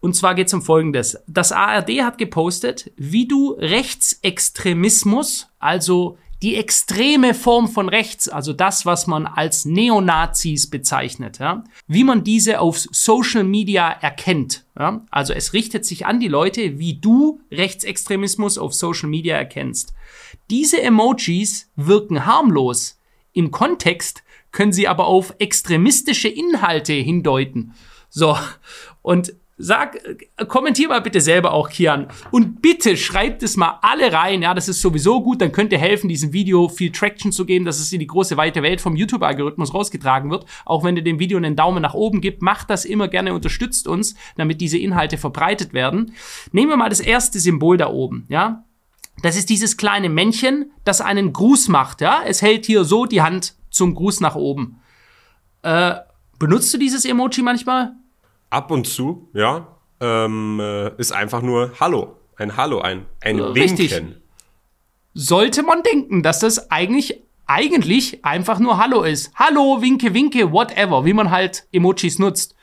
Und 0.00 0.14
zwar 0.14 0.36
geht 0.36 0.46
es 0.46 0.54
um 0.54 0.62
Folgendes. 0.62 1.18
Das 1.26 1.50
ARD 1.50 2.02
hat 2.02 2.18
gepostet, 2.18 2.92
wie 2.96 3.26
du 3.26 3.56
Rechtsextremismus, 3.58 5.48
also 5.58 6.16
die 6.42 6.56
extreme 6.56 7.34
Form 7.34 7.68
von 7.68 7.88
rechts, 7.88 8.28
also 8.28 8.52
das, 8.52 8.86
was 8.86 9.06
man 9.06 9.26
als 9.26 9.64
Neonazis 9.64 10.70
bezeichnet, 10.70 11.38
ja, 11.38 11.64
wie 11.86 12.04
man 12.04 12.22
diese 12.22 12.60
auf 12.60 12.78
Social 12.78 13.42
Media 13.44 13.90
erkennt. 13.90 14.64
Ja. 14.78 15.04
Also 15.10 15.32
es 15.32 15.52
richtet 15.52 15.84
sich 15.84 16.06
an 16.06 16.20
die 16.20 16.28
Leute, 16.28 16.78
wie 16.78 16.94
du 16.94 17.40
Rechtsextremismus 17.50 18.56
auf 18.56 18.72
Social 18.72 19.08
Media 19.08 19.36
erkennst. 19.36 19.94
Diese 20.50 20.80
Emojis 20.80 21.70
wirken 21.74 22.24
harmlos. 22.24 23.00
Im 23.32 23.50
Kontext 23.50 24.22
können 24.52 24.72
sie 24.72 24.88
aber 24.88 25.06
auf 25.06 25.34
extremistische 25.38 26.28
Inhalte 26.28 26.92
hindeuten. 26.92 27.74
So, 28.08 28.38
und 29.02 29.34
Sag, 29.60 29.98
kommentier 30.46 30.88
mal 30.88 31.00
bitte 31.00 31.20
selber 31.20 31.52
auch, 31.52 31.68
Kian. 31.68 32.06
Und 32.30 32.62
bitte 32.62 32.96
schreibt 32.96 33.42
es 33.42 33.56
mal 33.56 33.80
alle 33.82 34.12
rein. 34.12 34.40
Ja, 34.40 34.54
das 34.54 34.68
ist 34.68 34.80
sowieso 34.80 35.20
gut. 35.20 35.40
Dann 35.40 35.50
könnt 35.50 35.72
ihr 35.72 35.78
helfen, 35.78 36.08
diesem 36.08 36.32
Video 36.32 36.68
viel 36.68 36.92
Traction 36.92 37.32
zu 37.32 37.44
geben, 37.44 37.64
dass 37.64 37.80
es 37.80 37.92
in 37.92 37.98
die 37.98 38.06
große 38.06 38.36
weite 38.36 38.62
Welt 38.62 38.80
vom 38.80 38.94
YouTube-Algorithmus 38.94 39.74
rausgetragen 39.74 40.30
wird. 40.30 40.46
Auch 40.64 40.84
wenn 40.84 40.96
ihr 40.96 41.02
dem 41.02 41.18
Video 41.18 41.38
einen 41.38 41.56
Daumen 41.56 41.82
nach 41.82 41.94
oben 41.94 42.20
gibt, 42.20 42.40
macht 42.40 42.70
das 42.70 42.84
immer 42.84 43.08
gerne, 43.08 43.34
unterstützt 43.34 43.88
uns, 43.88 44.14
damit 44.36 44.60
diese 44.60 44.78
Inhalte 44.78 45.18
verbreitet 45.18 45.72
werden. 45.72 46.12
Nehmen 46.52 46.70
wir 46.70 46.76
mal 46.76 46.88
das 46.88 47.00
erste 47.00 47.40
Symbol 47.40 47.76
da 47.76 47.90
oben. 47.90 48.26
Ja, 48.28 48.64
das 49.22 49.36
ist 49.36 49.50
dieses 49.50 49.76
kleine 49.76 50.08
Männchen, 50.08 50.70
das 50.84 51.00
einen 51.00 51.32
Gruß 51.32 51.66
macht. 51.66 52.00
Ja, 52.00 52.20
es 52.24 52.42
hält 52.42 52.64
hier 52.64 52.84
so 52.84 53.06
die 53.06 53.22
Hand 53.22 53.54
zum 53.70 53.96
Gruß 53.96 54.20
nach 54.20 54.36
oben. 54.36 54.80
Äh, 55.62 55.96
benutzt 56.38 56.72
du 56.72 56.78
dieses 56.78 57.04
Emoji 57.04 57.42
manchmal? 57.42 57.94
Ab 58.50 58.70
und 58.70 58.86
zu, 58.86 59.28
ja, 59.34 59.76
ähm, 60.00 60.60
äh, 60.60 60.94
ist 60.96 61.12
einfach 61.12 61.42
nur 61.42 61.72
Hallo. 61.80 62.16
Ein 62.36 62.56
Hallo, 62.56 62.80
ein, 62.80 63.06
ein 63.20 63.40
Richtig. 63.40 63.90
Winken. 63.90 64.22
Sollte 65.14 65.62
man 65.64 65.82
denken, 65.82 66.22
dass 66.22 66.38
das 66.38 66.70
eigentlich 66.70 67.20
eigentlich 67.48 68.24
einfach 68.24 68.60
nur 68.60 68.78
Hallo 68.78 69.02
ist. 69.02 69.32
Hallo, 69.34 69.80
winke, 69.80 70.14
winke, 70.14 70.52
whatever, 70.52 71.04
wie 71.04 71.14
man 71.14 71.30
halt 71.30 71.66
Emojis 71.72 72.18
nutzt. 72.18 72.54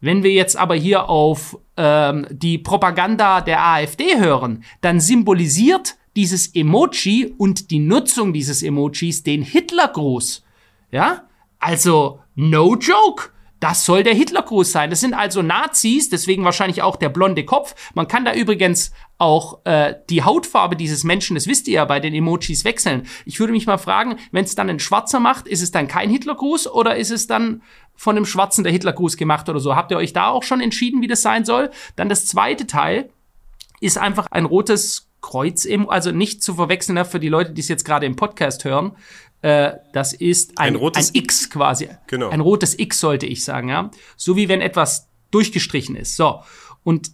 Wenn 0.00 0.22
wir 0.22 0.30
jetzt 0.30 0.56
aber 0.56 0.76
hier 0.76 1.08
auf 1.08 1.58
ähm, 1.76 2.24
die 2.30 2.56
Propaganda 2.56 3.40
der 3.40 3.62
AfD 3.62 4.18
hören, 4.18 4.62
dann 4.80 5.00
symbolisiert 5.00 5.96
dieses 6.14 6.54
Emoji 6.54 7.34
und 7.36 7.70
die 7.72 7.80
Nutzung 7.80 8.32
dieses 8.32 8.62
Emojis 8.62 9.24
den 9.24 9.42
Hitlergruß. 9.42 10.44
Ja? 10.92 11.24
Also, 11.58 12.20
no 12.36 12.76
joke. 12.76 13.30
Das 13.60 13.84
soll 13.84 14.04
der 14.04 14.14
Hitlergruß 14.14 14.70
sein. 14.70 14.90
Das 14.90 15.00
sind 15.00 15.14
also 15.14 15.42
Nazis, 15.42 16.08
deswegen 16.08 16.44
wahrscheinlich 16.44 16.82
auch 16.82 16.96
der 16.96 17.08
blonde 17.08 17.44
Kopf. 17.44 17.74
Man 17.94 18.06
kann 18.06 18.24
da 18.24 18.32
übrigens 18.34 18.92
auch 19.18 19.64
äh, 19.64 19.94
die 20.08 20.22
Hautfarbe 20.22 20.76
dieses 20.76 21.02
Menschen, 21.02 21.34
das 21.34 21.48
wisst 21.48 21.66
ihr 21.66 21.74
ja 21.74 21.84
bei 21.84 21.98
den 21.98 22.14
Emojis, 22.14 22.64
wechseln. 22.64 23.06
Ich 23.24 23.40
würde 23.40 23.52
mich 23.52 23.66
mal 23.66 23.78
fragen, 23.78 24.16
wenn 24.30 24.44
es 24.44 24.54
dann 24.54 24.70
ein 24.70 24.78
Schwarzer 24.78 25.18
macht, 25.18 25.48
ist 25.48 25.62
es 25.62 25.72
dann 25.72 25.88
kein 25.88 26.08
Hitlergruß 26.08 26.68
oder 26.68 26.96
ist 26.96 27.10
es 27.10 27.26
dann 27.26 27.62
von 27.96 28.16
einem 28.16 28.26
Schwarzen 28.26 28.62
der 28.62 28.72
Hitlergruß 28.72 29.16
gemacht 29.16 29.48
oder 29.48 29.58
so? 29.58 29.74
Habt 29.74 29.90
ihr 29.90 29.96
euch 29.96 30.12
da 30.12 30.28
auch 30.28 30.44
schon 30.44 30.60
entschieden, 30.60 31.02
wie 31.02 31.08
das 31.08 31.22
sein 31.22 31.44
soll? 31.44 31.70
Dann 31.96 32.08
das 32.08 32.26
zweite 32.26 32.68
Teil 32.68 33.10
ist 33.80 33.98
einfach 33.98 34.28
ein 34.30 34.44
rotes 34.44 35.08
Kreuz, 35.20 35.66
also 35.88 36.12
nicht 36.12 36.44
zu 36.44 36.54
verwechseln 36.54 37.04
für 37.04 37.18
die 37.18 37.28
Leute, 37.28 37.52
die 37.52 37.60
es 37.60 37.68
jetzt 37.68 37.84
gerade 37.84 38.06
im 38.06 38.14
Podcast 38.14 38.64
hören. 38.64 38.92
Äh, 39.42 39.72
das 39.92 40.12
ist 40.12 40.58
ein, 40.58 40.74
ein, 40.74 40.76
rotes, 40.76 41.10
ein 41.10 41.14
X 41.14 41.50
quasi. 41.50 41.88
Genau. 42.08 42.30
Ein 42.30 42.40
rotes 42.40 42.78
X 42.78 43.00
sollte 43.00 43.26
ich 43.26 43.44
sagen, 43.44 43.68
ja. 43.68 43.90
So 44.16 44.36
wie 44.36 44.48
wenn 44.48 44.60
etwas 44.60 45.08
durchgestrichen 45.30 45.96
ist. 45.96 46.16
So. 46.16 46.42
Und 46.82 47.12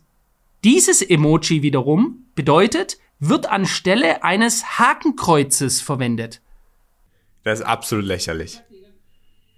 dieses 0.63 1.03
Emoji 1.03 1.63
wiederum 1.63 2.27
bedeutet, 2.35 2.99
wird 3.19 3.47
anstelle 3.47 4.25
eines 4.25 4.79
Hakenkreuzes 4.79 5.81
verwendet. 5.81 6.41
Das 7.43 7.61
ist 7.61 7.67
absolut 7.67 8.07
lächerlich. 8.07 8.63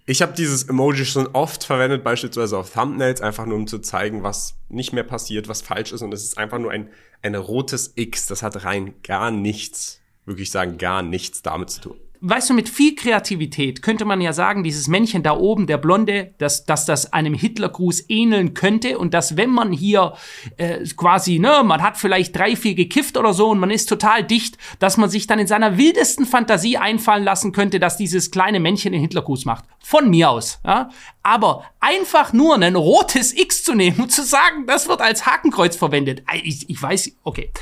Ich 0.09 0.23
habe 0.23 0.35
dieses 0.35 0.65
Emoji 0.65 1.05
schon 1.05 1.27
oft 1.29 1.65
verwendet, 1.65 2.05
beispielsweise 2.05 2.59
auf 2.59 2.73
Thumbnails, 2.73 3.21
einfach 3.21 3.45
nur 3.45 3.57
um 3.57 3.67
zu 3.67 3.81
zeigen, 3.81 4.23
was 4.23 4.57
nicht 4.69 4.93
mehr 4.93 5.03
passiert, 5.03 5.49
was 5.49 5.63
falsch 5.63 5.93
ist. 5.93 6.03
Und 6.03 6.15
es 6.15 6.23
ist 6.23 6.39
einfach 6.39 6.59
nur 6.59 6.71
ein, 6.71 6.91
ein 7.23 7.35
rotes 7.35 7.93
X. 7.97 8.27
Das 8.27 8.43
hat 8.43 8.65
rein 8.65 8.95
gar 9.03 9.31
nichts, 9.31 10.01
wirklich 10.25 10.51
sagen, 10.51 10.79
gar 10.79 11.03
nichts 11.03 11.43
damit 11.43 11.71
zu 11.71 11.81
tun 11.81 12.06
weißt 12.29 12.51
du, 12.51 12.55
mit 12.55 12.69
viel 12.69 12.95
Kreativität 12.95 13.83
könnte 13.83 14.05
man 14.05 14.21
ja 14.21 14.33
sagen, 14.33 14.65
dieses 14.65 14.89
Männchen 14.89 15.23
da 15.23 15.37
oben, 15.37 15.67
der 15.67 15.79
Blonde, 15.79 16.35
dass, 16.39 16.65
dass 16.65 16.85
das 16.85 17.13
einem 17.13 17.35
Hitlergruß 17.35 18.07
ähneln 18.09 18.55
könnte 18.55 18.99
und 18.99 19.15
dass 19.15 19.37
wenn 19.37 19.51
man 19.51 19.73
hier 19.73 20.15
äh, 20.57 20.85
quasi, 20.97 21.39
ne, 21.39 21.63
man 21.65 21.83
hat 21.83 21.97
vielleicht 21.97 22.37
drei, 22.37 22.57
vier 22.57 22.75
gekifft 22.75 23.17
oder 23.17 23.33
so 23.33 23.51
und 23.51 23.59
man 23.59 23.71
ist 23.71 23.89
total 23.89 24.25
dicht, 24.25 24.59
dass 24.79 24.97
man 24.97 25.11
sich 25.11 25.27
dann 25.27 25.39
in 25.39 25.47
seiner 25.47 25.79
wildesten 25.79 26.27
Fantasie 26.27 26.77
einfallen 26.77 27.25
lassen 27.25 27.53
könnte, 27.53 27.79
dass 27.79 27.97
dieses 27.97 28.31
kleine 28.31 28.61
Männchen 28.61 28.93
den 28.93 29.01
Hitlergruß 29.01 29.45
macht. 29.45 29.65
Von 29.79 30.11
mir 30.11 30.31
aus. 30.31 30.59
Ja? 30.65 30.91
Aber 31.23 31.65
einfach 31.81 32.33
nur 32.33 32.57
ein 32.57 32.77
rotes 32.77 33.33
X 33.37 33.63
zu 33.63 33.75
nehmen 33.75 34.01
und 34.01 34.13
zu 34.13 34.23
sagen, 34.23 34.67
das 34.67 34.89
wird 34.89 35.01
als 35.01 35.27
Hakenkreuz 35.27 35.77
verwendet. 35.77 36.23
Ich, 36.43 36.69
ich 36.69 36.83
weiß, 36.83 37.13
okay. 37.23 37.53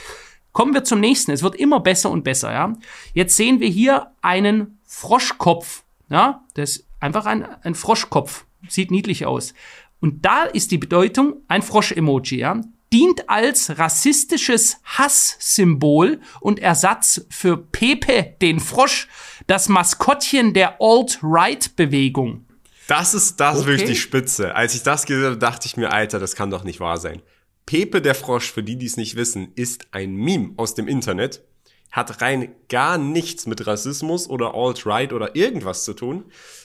Kommen 0.55 0.73
wir 0.73 0.85
zum 0.85 1.01
nächsten. 1.01 1.33
Es 1.33 1.43
wird 1.43 1.57
immer 1.57 1.81
besser 1.81 2.11
und 2.11 2.23
besser, 2.23 2.53
ja. 2.53 2.73
Jetzt 3.13 3.37
sehen 3.37 3.59
wir 3.59 3.69
hier 3.69 4.13
einen 4.23 4.79
Froschkopf, 4.87 5.83
ja. 6.09 6.45
Das 6.55 6.71
ist 6.71 6.87
einfach 7.01 7.27
ein, 7.27 7.45
ein 7.63 7.75
Froschkopf. 7.75 8.47
Sieht 8.69 8.93
niedlich 8.93 9.27
aus. 9.27 9.53
Und 10.01 10.25
da 10.25 10.45
ist 10.45 10.71
die 10.71 10.79
Bedeutung 10.79 11.43
ein 11.49 11.61
Frosch-Emoji, 11.61 12.39
ja. 12.39 12.61
Dient 12.93 13.29
als 13.29 13.79
rassistisches 13.79 14.79
Hasssymbol 14.85 16.21
und 16.41 16.61
Ersatz 16.61 17.27
für 17.31 17.57
Pepe, 17.57 18.37
den 18.41 18.61
Frosch, 18.61 19.09
das 19.49 19.69
Maskottchen 19.69 20.55
der 20.55 20.81
Alt-Right-Bewegung. 20.81 22.47
Das 22.87 23.13
ist, 23.13 23.41
das 23.41 23.57
okay. 23.57 23.61
ist 23.61 23.67
wirklich 23.67 23.91
die 23.91 23.97
Spitze. 23.97 24.55
Als 24.55 24.77
ich 24.77 24.85
das 24.85 25.05
gesehen 25.05 25.25
habe, 25.25 25.37
dachte 25.37 25.67
ich 25.67 25.77
mir, 25.77 25.93
Alter, 25.93 26.21
das 26.21 26.37
kann 26.37 26.51
doch 26.51 26.63
nicht 26.63 26.79
wahr 26.79 26.99
sein. 26.99 27.23
Pepe 27.67 28.03
der 28.03 28.15
Frosch, 28.15 28.53
für 28.53 28.63
die, 28.63 28.77
die 28.77 28.87
es 28.87 28.97
nicht 28.97 29.17
wissen, 29.17 29.53
ist 29.55 29.87
ein 29.93 30.15
Meme 30.15 30.53
aus 30.57 30.75
dem 30.75 30.87
Internet, 30.87 31.43
hat 31.91 32.21
rein 32.21 32.55
gar 32.69 32.99
nichts 32.99 33.47
mit 33.47 33.67
Rassismus 33.67 34.29
oder 34.29 34.55
Alt-Right 34.55 35.13
oder 35.13 35.37
irgendwas 35.37 35.85
zu 35.85 35.95
tun. 35.95 36.25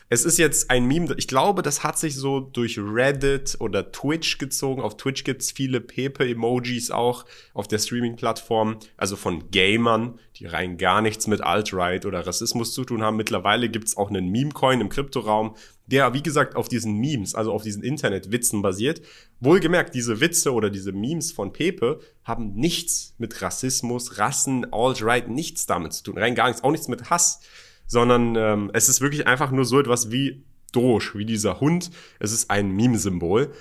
Es 0.09 0.25
ist 0.25 0.39
jetzt 0.39 0.71
ein 0.71 0.85
Meme, 0.85 1.13
ich 1.17 1.27
glaube, 1.27 1.61
das 1.61 1.83
hat 1.83 1.99
sich 1.99 2.15
so 2.15 2.39
durch 2.39 2.79
Reddit 2.79 3.55
oder 3.59 3.91
Twitch 3.91 4.39
gezogen. 4.39 4.81
Auf 4.81 4.97
Twitch 4.97 5.23
gibt's 5.23 5.51
viele 5.51 5.81
Pepe-Emojis 5.81 6.89
auch 6.89 7.25
auf 7.53 7.67
der 7.67 7.77
Streaming-Plattform, 7.77 8.79
also 8.97 9.15
von 9.15 9.51
Gamern, 9.51 10.19
die 10.37 10.47
rein 10.47 10.79
gar 10.79 11.03
nichts 11.03 11.27
mit 11.27 11.41
Alt-Right 11.41 12.07
oder 12.07 12.25
Rassismus 12.25 12.73
zu 12.73 12.83
tun 12.83 13.03
haben. 13.03 13.17
Mittlerweile 13.17 13.69
gibt's 13.69 13.95
auch 13.97 14.09
einen 14.09 14.29
Meme-Coin 14.29 14.81
im 14.81 14.89
Kryptoraum, 14.89 15.55
der, 15.91 16.13
wie 16.13 16.23
gesagt, 16.23 16.55
auf 16.55 16.67
diesen 16.67 16.95
Memes, 16.95 17.35
also 17.35 17.51
auf 17.51 17.63
diesen 17.63 17.83
Internetwitzen 17.83 18.61
basiert. 18.61 19.01
Wohlgemerkt, 19.39 19.95
diese 19.95 20.21
Witze 20.21 20.53
oder 20.53 20.69
diese 20.69 20.91
Memes 20.91 21.31
von 21.31 21.53
Pepe 21.53 21.99
haben 22.23 22.53
nichts 22.53 23.15
mit 23.17 23.41
Rassismus, 23.41 24.17
Rassen, 24.17 24.71
Alt-Right, 24.71 25.29
nichts 25.29 25.65
damit 25.65 25.93
zu 25.93 26.03
tun. 26.03 26.17
Rein 26.17 26.35
gar 26.35 26.47
nichts, 26.47 26.63
auch 26.63 26.71
nichts 26.71 26.87
mit 26.87 27.09
Hass 27.09 27.41
sondern 27.89 28.35
ähm, 28.35 28.71
es 28.73 28.87
ist 28.87 29.01
wirklich 29.01 29.27
einfach 29.27 29.51
nur 29.51 29.65
so 29.65 29.79
etwas 29.79 30.11
wie 30.11 30.45
Doge, 30.71 31.11
wie 31.15 31.25
dieser 31.25 31.59
Hund. 31.59 31.89
Es 32.19 32.31
ist 32.31 32.49
ein 32.49 32.71
Meme-Symbol. 32.71 33.51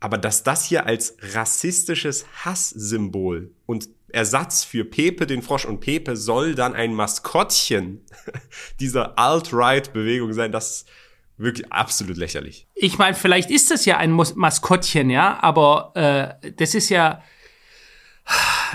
Aber 0.00 0.18
dass 0.18 0.42
das 0.42 0.64
hier 0.64 0.84
als 0.84 1.16
rassistisches 1.20 2.26
Hasssymbol 2.44 3.52
und 3.66 3.88
Ersatz 4.08 4.64
für 4.64 4.84
Pepe 4.84 5.26
den 5.26 5.42
Frosch 5.42 5.64
und 5.64 5.78
Pepe 5.78 6.16
soll 6.16 6.56
dann 6.56 6.74
ein 6.74 6.92
Maskottchen 6.92 8.04
dieser 8.80 9.16
Alt-Right-Bewegung 9.16 10.32
sein, 10.32 10.50
das 10.50 10.84
wirklich 11.42 11.72
absolut 11.72 12.16
lächerlich. 12.16 12.66
Ich 12.74 12.98
meine, 12.98 13.14
vielleicht 13.14 13.50
ist 13.50 13.70
das 13.70 13.84
ja 13.84 13.98
ein 13.98 14.12
Maskottchen, 14.12 15.10
ja, 15.10 15.38
aber 15.40 15.92
äh, 15.94 16.52
das 16.52 16.74
ist 16.74 16.88
ja 16.88 17.22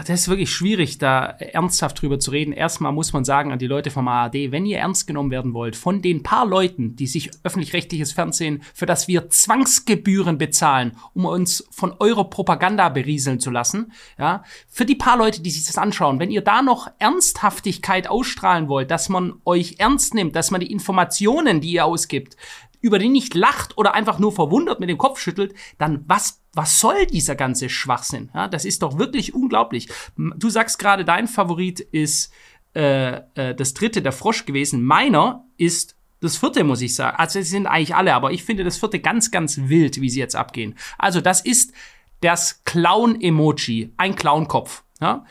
das 0.06 0.22
ist 0.22 0.28
wirklich 0.28 0.52
schwierig, 0.52 0.98
da 0.98 1.26
ernsthaft 1.26 2.02
drüber 2.02 2.20
zu 2.20 2.32
reden. 2.32 2.54
Erstmal 2.54 2.92
muss 2.92 3.14
man 3.14 3.26
sagen 3.26 3.52
an 3.52 3.60
die 3.60 3.68
Leute 3.68 3.90
vom 3.90 4.08
ARD, 4.08 4.52
wenn 4.52 4.66
ihr 4.66 4.78
ernst 4.78 5.08
genommen 5.08 5.32
werden 5.32 5.54
wollt, 5.54 5.76
von 5.76 6.02
den 6.02 6.24
paar 6.24 6.46
Leuten, 6.46 6.96
die 6.96 7.08
sich 7.08 7.32
öffentlich-rechtliches 7.44 8.12
Fernsehen, 8.12 8.62
für 8.74 8.86
das 8.86 9.08
wir 9.08 9.30
Zwangsgebühren 9.30 10.38
bezahlen, 10.38 10.98
um 11.14 11.26
uns 11.26 11.68
von 11.72 11.94
eurer 12.00 12.30
Propaganda 12.30 12.90
berieseln 12.90 13.40
zu 13.40 13.50
lassen, 13.50 13.92
ja, 14.20 14.44
für 14.68 14.86
die 14.86 14.96
paar 14.96 15.18
Leute, 15.18 15.42
die 15.42 15.52
sich 15.52 15.66
das 15.66 15.78
anschauen, 15.78 16.20
wenn 16.20 16.32
ihr 16.32 16.42
da 16.42 16.62
noch 16.62 16.90
Ernsthaftigkeit 17.00 18.08
ausstrahlen 18.08 18.68
wollt, 18.68 18.92
dass 18.92 19.10
man 19.10 19.34
euch 19.46 19.76
ernst 19.80 20.14
nimmt, 20.14 20.36
dass 20.36 20.52
man 20.52 20.62
die 20.62 20.72
Informationen, 20.72 21.62
die 21.62 21.72
ihr 21.72 21.86
ausgibt, 21.86 22.38
über 22.82 23.00
die 23.00 23.10
nicht 23.10 23.34
lacht 23.34 23.78
oder 23.78 23.94
einfach 23.94 24.20
nur 24.20 24.32
verwundert 24.32 24.80
mit 24.80 24.90
dem 24.90 24.98
Kopf 24.98 25.20
schüttelt, 25.20 25.54
dann 25.78 26.04
was, 26.08 26.42
was 26.54 26.80
soll 26.80 27.06
dieser 27.06 27.36
ganze 27.36 27.70
Schwachsinn? 27.70 28.30
Ja, 28.34 28.48
das 28.48 28.66
ist 28.66 28.84
doch 28.84 28.98
wirklich 28.98 29.34
unglaublich. 29.34 29.90
Du 30.16 30.50
sagst 30.50 30.80
gerade, 30.80 31.06
dein 31.06 31.28
Favorit 31.28 31.80
ist 31.80 32.32
äh, 32.76 33.22
äh, 33.36 33.56
das 33.56 33.74
dritte, 33.74 34.02
der 34.02 34.12
Frosch 34.12 34.46
gewesen. 34.46 34.84
Meiner 34.84 35.46
ist 35.58 35.96
das 36.20 36.38
vierte, 36.38 36.64
muss 36.64 36.82
ich 36.82 36.96
sagen. 36.96 37.18
Also, 37.18 37.40
sie 37.40 37.50
sind 37.50 37.68
eigentlich 37.68 37.96
alle, 37.96 38.14
aber 38.14 38.32
ich 38.32 38.44
finde 38.44 38.64
das 38.64 38.78
vierte 38.78 39.00
ganz, 39.00 39.32
ganz 39.32 39.58
wild, 39.58 40.02
wie 40.02 40.10
sie 40.10 40.20
jetzt 40.20 40.36
abgehen. 40.36 40.76
Also, 40.98 41.22
das 41.22 41.42
ist 41.42 41.74
das 42.22 42.64
Clown-Emoji, 42.66 43.94
ein 43.98 44.16
Clownkopf. 44.16 44.84
Ja? 45.00 45.26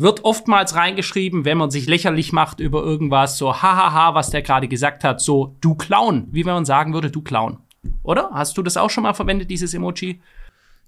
Wird 0.00 0.24
oftmals 0.24 0.74
reingeschrieben, 0.74 1.44
wenn 1.44 1.58
man 1.58 1.70
sich 1.70 1.86
lächerlich 1.86 2.32
macht 2.32 2.58
über 2.58 2.82
irgendwas, 2.82 3.36
so 3.38 3.62
hahaha, 3.62 4.14
was 4.14 4.30
der 4.30 4.42
gerade 4.42 4.68
gesagt 4.68 5.04
hat, 5.04 5.20
so 5.20 5.56
du 5.60 5.74
Clown, 5.74 6.28
wie 6.32 6.44
wenn 6.46 6.54
man 6.54 6.64
sagen 6.64 6.94
würde, 6.94 7.10
du 7.10 7.22
Clown. 7.22 7.58
Oder? 8.02 8.30
Hast 8.32 8.56
du 8.56 8.62
das 8.62 8.76
auch 8.76 8.90
schon 8.90 9.02
mal 9.02 9.14
verwendet, 9.14 9.50
dieses 9.50 9.74
Emoji? 9.74 10.20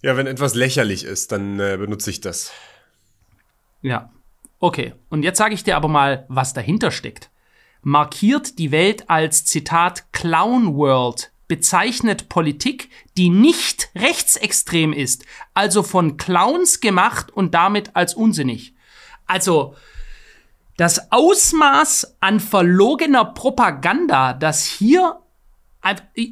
Ja, 0.02 0.16
wenn 0.16 0.26
etwas 0.26 0.54
lächerlich 0.54 1.04
ist, 1.04 1.31
dann 1.33 1.61
äh, 1.61 1.76
benutze 1.78 2.11
ich 2.11 2.21
das. 2.21 2.52
Ja. 3.83 4.11
Okay. 4.59 4.95
Und 5.09 5.23
jetzt 5.23 5.38
sage 5.38 5.54
ich 5.54 5.64
dir 5.64 5.76
aber 5.76 5.88
mal, 5.88 6.25
was 6.28 6.54
dahinter 6.54 6.90
steckt. 6.90 7.31
Markiert 7.83 8.59
die 8.59 8.71
Welt 8.71 9.11
als 9.11 9.45
Zitat 9.45 10.12
Clown 10.12 10.76
World 10.76 11.33
bezeichnet 11.49 12.28
Politik, 12.28 12.88
die 13.16 13.28
nicht 13.28 13.90
rechtsextrem 13.95 14.92
ist, 14.92 15.26
also 15.52 15.83
von 15.83 16.16
Clowns 16.16 16.81
gemacht 16.81 17.31
und 17.31 17.54
damit 17.54 17.95
als 17.95 18.14
unsinnig. 18.14 18.72
Also 19.33 19.75
das 20.77 21.11
Ausmaß 21.11 22.19
an 22.21 22.39
verlogener 22.39 23.25
Propaganda, 23.25 24.35
das 24.35 24.67
hier 24.67 25.23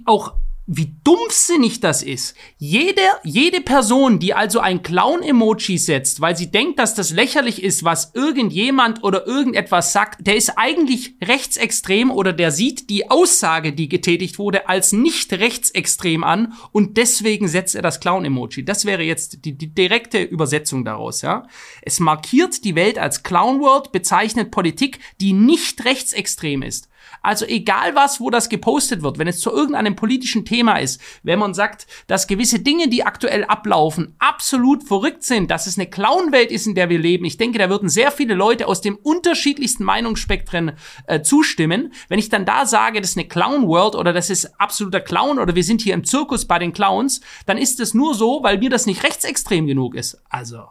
auch 0.04 0.34
wie 0.72 0.94
dumpfsinnig 1.02 1.80
das 1.80 2.00
ist. 2.04 2.36
Jede, 2.56 3.02
jede 3.24 3.60
Person, 3.60 4.20
die 4.20 4.34
also 4.34 4.60
ein 4.60 4.82
Clown-Emoji 4.82 5.78
setzt, 5.78 6.20
weil 6.20 6.36
sie 6.36 6.52
denkt, 6.52 6.78
dass 6.78 6.94
das 6.94 7.10
lächerlich 7.10 7.60
ist, 7.60 7.82
was 7.82 8.12
irgendjemand 8.14 9.02
oder 9.02 9.26
irgendetwas 9.26 9.92
sagt, 9.92 10.24
der 10.24 10.36
ist 10.36 10.50
eigentlich 10.50 11.16
rechtsextrem 11.24 12.12
oder 12.12 12.32
der 12.32 12.52
sieht 12.52 12.88
die 12.88 13.10
Aussage, 13.10 13.72
die 13.72 13.88
getätigt 13.88 14.38
wurde, 14.38 14.68
als 14.68 14.92
nicht 14.92 15.32
rechtsextrem 15.32 16.22
an 16.22 16.52
und 16.70 16.96
deswegen 16.98 17.48
setzt 17.48 17.74
er 17.74 17.82
das 17.82 17.98
Clown-Emoji. 17.98 18.64
Das 18.64 18.84
wäre 18.84 19.02
jetzt 19.02 19.44
die, 19.44 19.58
die 19.58 19.74
direkte 19.74 20.22
Übersetzung 20.22 20.84
daraus, 20.84 21.22
ja. 21.22 21.48
Es 21.82 21.98
markiert 21.98 22.64
die 22.64 22.76
Welt 22.76 22.96
als 22.96 23.24
Clown-World, 23.24 23.90
bezeichnet 23.90 24.52
Politik, 24.52 25.00
die 25.20 25.32
nicht 25.32 25.84
rechtsextrem 25.84 26.62
ist. 26.62 26.89
Also 27.22 27.44
egal 27.46 27.94
was, 27.94 28.20
wo 28.20 28.30
das 28.30 28.48
gepostet 28.48 29.02
wird, 29.02 29.18
wenn 29.18 29.28
es 29.28 29.40
zu 29.40 29.50
irgendeinem 29.50 29.96
politischen 29.96 30.44
Thema 30.44 30.76
ist, 30.76 31.00
wenn 31.22 31.38
man 31.38 31.54
sagt, 31.54 31.86
dass 32.06 32.26
gewisse 32.26 32.60
Dinge, 32.60 32.88
die 32.88 33.04
aktuell 33.04 33.44
ablaufen, 33.44 34.14
absolut 34.18 34.84
verrückt 34.84 35.22
sind, 35.22 35.50
dass 35.50 35.66
es 35.66 35.78
eine 35.78 35.88
Clownwelt 35.88 36.50
ist, 36.50 36.66
in 36.66 36.74
der 36.74 36.88
wir 36.88 36.98
leben. 36.98 37.24
Ich 37.24 37.36
denke, 37.36 37.58
da 37.58 37.68
würden 37.68 37.88
sehr 37.88 38.10
viele 38.10 38.34
Leute 38.34 38.66
aus 38.66 38.80
dem 38.80 38.96
unterschiedlichsten 38.96 39.84
Meinungsspektren 39.84 40.72
äh, 41.06 41.22
zustimmen. 41.22 41.92
Wenn 42.08 42.18
ich 42.18 42.28
dann 42.28 42.46
da 42.46 42.66
sage, 42.66 43.00
das 43.00 43.10
ist 43.10 43.18
eine 43.18 43.28
Clown 43.28 43.66
World 43.66 43.94
oder 43.94 44.12
das 44.12 44.30
ist 44.30 44.60
absoluter 44.60 45.00
Clown 45.00 45.38
oder 45.38 45.54
wir 45.54 45.64
sind 45.64 45.82
hier 45.82 45.94
im 45.94 46.04
Zirkus 46.04 46.46
bei 46.46 46.58
den 46.58 46.72
Clowns, 46.72 47.20
dann 47.46 47.58
ist 47.58 47.80
es 47.80 47.94
nur 47.94 48.14
so, 48.14 48.42
weil 48.42 48.58
mir 48.58 48.70
das 48.70 48.86
nicht 48.86 49.02
rechtsextrem 49.02 49.66
genug 49.66 49.94
ist. 49.94 50.22
Also 50.28 50.64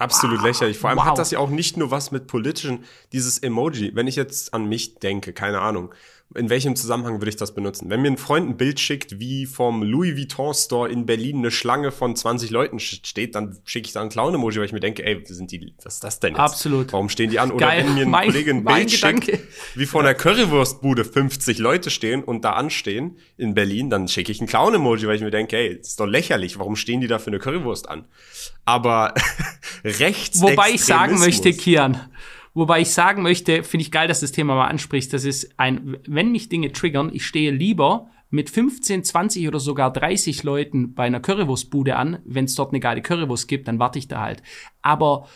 Absolut 0.00 0.38
wow. 0.38 0.46
lächerlich. 0.46 0.78
Vor 0.78 0.90
allem 0.90 0.98
wow. 0.98 1.06
hat 1.06 1.18
das 1.18 1.30
ja 1.30 1.38
auch 1.38 1.50
nicht 1.50 1.76
nur 1.76 1.90
was 1.90 2.10
mit 2.10 2.26
politischen, 2.26 2.84
dieses 3.12 3.38
Emoji. 3.38 3.94
Wenn 3.94 4.06
ich 4.06 4.16
jetzt 4.16 4.54
an 4.54 4.66
mich 4.66 4.94
denke, 4.96 5.32
keine 5.32 5.60
Ahnung, 5.60 5.94
in 6.36 6.48
welchem 6.48 6.76
Zusammenhang 6.76 7.20
würde 7.20 7.30
ich 7.30 7.36
das 7.36 7.54
benutzen? 7.54 7.90
Wenn 7.90 8.02
mir 8.02 8.10
ein 8.12 8.16
Freund 8.16 8.48
ein 8.48 8.56
Bild 8.56 8.78
schickt, 8.78 9.18
wie 9.18 9.46
vom 9.46 9.82
Louis 9.82 10.16
Vuitton 10.16 10.54
Store 10.54 10.88
in 10.88 11.04
Berlin 11.04 11.38
eine 11.38 11.50
Schlange 11.50 11.90
von 11.90 12.14
20 12.14 12.50
Leuten 12.50 12.78
steht, 12.78 13.34
dann 13.34 13.58
schicke 13.64 13.86
ich 13.86 13.92
da 13.92 14.02
ein 14.02 14.10
Clown-Emoji, 14.10 14.58
weil 14.58 14.66
ich 14.66 14.72
mir 14.72 14.80
denke, 14.80 15.04
ey, 15.04 15.22
sind 15.26 15.50
die, 15.50 15.74
was 15.82 15.94
ist 15.94 16.04
das 16.04 16.20
denn 16.20 16.34
jetzt? 16.34 16.40
Absolut. 16.40 16.92
Warum 16.92 17.08
stehen 17.08 17.30
die 17.30 17.40
an? 17.40 17.50
Oder 17.50 17.66
Geil. 17.66 17.84
wenn 17.84 17.94
mir 17.94 18.02
ein 18.02 18.10
mein, 18.10 18.26
Kollege 18.28 18.52
ein 18.52 18.64
Bild 18.64 18.92
schickt, 18.92 19.40
wie 19.74 19.86
vor 19.86 20.02
einer 20.02 20.14
Currywurstbude 20.14 21.04
50 21.04 21.58
Leute 21.58 21.90
stehen 21.90 22.22
und 22.22 22.44
da 22.44 22.52
anstehen 22.52 23.18
in 23.36 23.54
Berlin, 23.54 23.90
dann 23.90 24.06
schicke 24.06 24.30
ich 24.30 24.40
ein 24.40 24.46
Clown-Emoji, 24.46 25.08
weil 25.08 25.16
ich 25.16 25.22
mir 25.22 25.32
denke, 25.32 25.56
ey, 25.56 25.74
ist 25.74 25.98
doch 25.98 26.06
lächerlich, 26.06 26.58
warum 26.60 26.76
stehen 26.76 27.00
die 27.00 27.08
da 27.08 27.18
für 27.18 27.28
eine 27.28 27.40
Currywurst 27.40 27.88
an? 27.88 28.06
Aber 28.64 29.14
rechts. 29.84 30.40
Wobei 30.42 30.70
ich 30.70 30.84
sagen 30.84 31.18
möchte, 31.18 31.52
Kian, 31.52 32.08
Wobei 32.52 32.80
ich 32.80 32.90
sagen 32.90 33.22
möchte, 33.22 33.62
finde 33.62 33.82
ich 33.82 33.92
geil, 33.92 34.08
dass 34.08 34.20
du 34.20 34.24
das 34.24 34.32
Thema 34.32 34.54
mal 34.54 34.68
ansprichst. 34.68 35.12
Das 35.12 35.24
ist 35.24 35.58
ein, 35.58 35.98
wenn 36.06 36.32
mich 36.32 36.48
Dinge 36.48 36.72
triggern, 36.72 37.10
ich 37.12 37.24
stehe 37.24 37.50
lieber 37.50 38.10
mit 38.30 38.50
15, 38.50 39.04
20 39.04 39.48
oder 39.48 39.60
sogar 39.60 39.92
30 39.92 40.42
Leuten 40.42 40.94
bei 40.94 41.04
einer 41.04 41.20
Currywurstbude 41.20 41.96
an. 41.96 42.20
Wenn 42.24 42.44
es 42.44 42.54
dort 42.54 42.70
eine 42.70 42.80
geile 42.80 43.02
Currywurst 43.02 43.48
gibt, 43.48 43.68
dann 43.68 43.78
warte 43.78 43.98
ich 43.98 44.08
da 44.08 44.20
halt. 44.20 44.42
Aber 44.82 45.28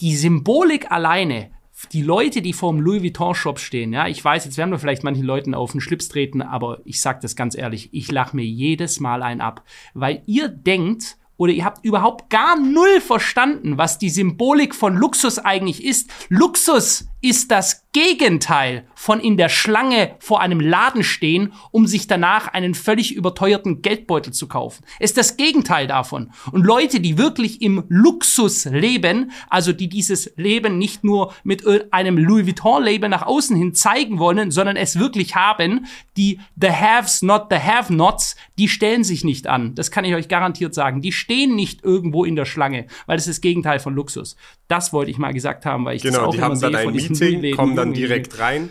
die 0.00 0.16
Symbolik 0.16 0.90
alleine, 0.90 1.50
die 1.92 2.02
Leute, 2.02 2.40
die 2.40 2.52
vor 2.52 2.72
dem 2.72 2.80
Louis 2.80 3.02
Vuitton 3.02 3.34
Shop 3.34 3.58
stehen, 3.58 3.92
ja, 3.92 4.06
ich 4.06 4.24
weiß, 4.24 4.44
jetzt 4.44 4.56
werden 4.56 4.70
wir 4.70 4.78
vielleicht 4.78 5.04
manchen 5.04 5.24
Leuten 5.24 5.54
auf 5.54 5.72
den 5.72 5.80
Schlips 5.80 6.08
treten, 6.08 6.40
aber 6.40 6.80
ich 6.84 7.00
sag 7.00 7.20
das 7.20 7.36
ganz 7.36 7.56
ehrlich, 7.56 7.90
ich 7.92 8.10
lache 8.10 8.36
mir 8.36 8.44
jedes 8.44 9.00
Mal 9.00 9.22
ein 9.22 9.40
ab, 9.40 9.64
weil 9.92 10.22
ihr 10.26 10.48
denkt, 10.48 11.18
oder 11.36 11.52
ihr 11.52 11.64
habt 11.64 11.84
überhaupt 11.84 12.30
gar 12.30 12.58
null 12.58 13.00
verstanden, 13.00 13.78
was 13.78 13.98
die 13.98 14.10
Symbolik 14.10 14.74
von 14.74 14.94
Luxus 14.94 15.38
eigentlich 15.38 15.84
ist. 15.84 16.10
Luxus 16.28 17.06
ist 17.24 17.50
das 17.50 17.84
Gegenteil 17.94 18.86
von 18.94 19.18
in 19.18 19.38
der 19.38 19.48
Schlange 19.48 20.16
vor 20.18 20.42
einem 20.42 20.60
Laden 20.60 21.02
stehen, 21.02 21.52
um 21.70 21.86
sich 21.86 22.06
danach 22.06 22.48
einen 22.48 22.74
völlig 22.74 23.14
überteuerten 23.14 23.80
Geldbeutel 23.80 24.32
zu 24.32 24.46
kaufen. 24.46 24.84
Ist 24.98 25.16
das 25.16 25.38
Gegenteil 25.38 25.86
davon. 25.86 26.32
Und 26.52 26.66
Leute, 26.66 27.00
die 27.00 27.16
wirklich 27.16 27.62
im 27.62 27.84
Luxus 27.88 28.66
leben, 28.66 29.30
also 29.48 29.72
die 29.72 29.88
dieses 29.88 30.32
Leben 30.36 30.76
nicht 30.76 31.02
nur 31.02 31.32
mit 31.44 31.64
einem 31.92 32.18
Louis 32.18 32.46
Vuitton-Label 32.46 33.08
nach 33.08 33.22
außen 33.22 33.56
hin 33.56 33.74
zeigen 33.74 34.18
wollen, 34.18 34.50
sondern 34.50 34.76
es 34.76 34.98
wirklich 34.98 35.34
haben, 35.34 35.86
die 36.18 36.40
The 36.60 36.72
Haves, 36.72 37.22
not 37.22 37.46
the 37.48 37.56
Have-Nots, 37.56 38.36
die 38.58 38.68
stellen 38.68 39.04
sich 39.04 39.24
nicht 39.24 39.46
an. 39.46 39.74
Das 39.76 39.90
kann 39.90 40.04
ich 40.04 40.14
euch 40.14 40.28
garantiert 40.28 40.74
sagen. 40.74 41.00
Die 41.00 41.12
stehen 41.12 41.54
nicht 41.54 41.84
irgendwo 41.84 42.24
in 42.24 42.36
der 42.36 42.44
Schlange, 42.44 42.86
weil 43.06 43.16
das 43.16 43.28
ist 43.28 43.38
das 43.38 43.40
Gegenteil 43.40 43.78
von 43.78 43.94
Luxus. 43.94 44.36
Das 44.68 44.92
wollte 44.92 45.10
ich 45.10 45.18
mal 45.18 45.32
gesagt 45.32 45.64
haben, 45.64 45.84
weil 45.84 45.96
ich 45.96 46.02
genau, 46.02 46.18
das 46.18 46.26
auch 46.26 46.30
die 46.32 46.38
immer 46.38 46.46
haben 46.46 46.56
sehe 46.56 46.78
von 46.78 46.92
diesen 46.92 47.13
50 47.14 47.56
kommen 47.56 47.76
dann 47.76 47.92
direkt 47.92 48.38
rein 48.38 48.70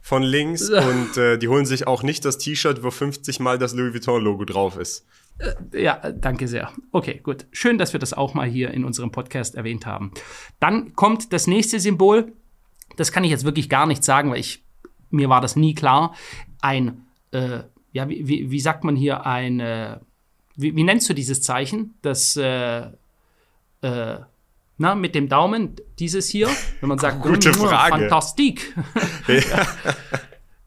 von 0.00 0.22
links 0.22 0.68
und 0.70 1.16
äh, 1.16 1.38
die 1.38 1.48
holen 1.48 1.66
sich 1.66 1.86
auch 1.86 2.02
nicht 2.02 2.24
das 2.24 2.38
T-Shirt, 2.38 2.82
wo 2.82 2.90
50 2.90 3.40
mal 3.40 3.58
das 3.58 3.74
Louis 3.74 3.94
Vuitton-Logo 3.94 4.44
drauf 4.44 4.76
ist. 4.76 5.06
Äh, 5.38 5.82
ja, 5.82 6.12
danke 6.12 6.48
sehr. 6.48 6.70
Okay, 6.90 7.20
gut. 7.22 7.46
Schön, 7.52 7.78
dass 7.78 7.92
wir 7.92 8.00
das 8.00 8.12
auch 8.12 8.34
mal 8.34 8.48
hier 8.48 8.72
in 8.72 8.84
unserem 8.84 9.12
Podcast 9.12 9.54
erwähnt 9.54 9.86
haben. 9.86 10.12
Dann 10.60 10.94
kommt 10.94 11.32
das 11.32 11.46
nächste 11.46 11.80
Symbol. 11.80 12.32
Das 12.96 13.12
kann 13.12 13.24
ich 13.24 13.30
jetzt 13.30 13.44
wirklich 13.44 13.68
gar 13.68 13.86
nicht 13.86 14.04
sagen, 14.04 14.30
weil 14.30 14.40
ich 14.40 14.62
mir 15.12 15.28
war 15.28 15.40
das 15.40 15.56
nie 15.56 15.74
klar. 15.74 16.14
Ein, 16.60 17.06
äh, 17.30 17.60
ja, 17.92 18.08
wie, 18.08 18.26
wie, 18.26 18.50
wie, 18.50 18.60
sagt 18.60 18.82
man 18.84 18.96
hier 18.96 19.26
ein, 19.26 19.60
äh, 19.60 19.98
wie, 20.56 20.74
wie, 20.74 20.82
nennst 20.82 21.08
du 21.08 21.14
dieses 21.14 21.42
Zeichen? 21.42 21.94
Das, 22.02 22.36
äh, 22.36 22.86
äh 23.82 24.18
na, 24.82 24.96
mit 24.96 25.14
dem 25.14 25.28
Daumen, 25.28 25.76
dieses 26.00 26.28
hier, 26.28 26.50
wenn 26.80 26.88
man 26.88 26.98
sagt, 26.98 27.22
gute 27.22 27.50
hm, 27.50 27.54
Frage. 27.54 28.00
Fantastik. 28.00 28.74
Ja. 29.28 29.66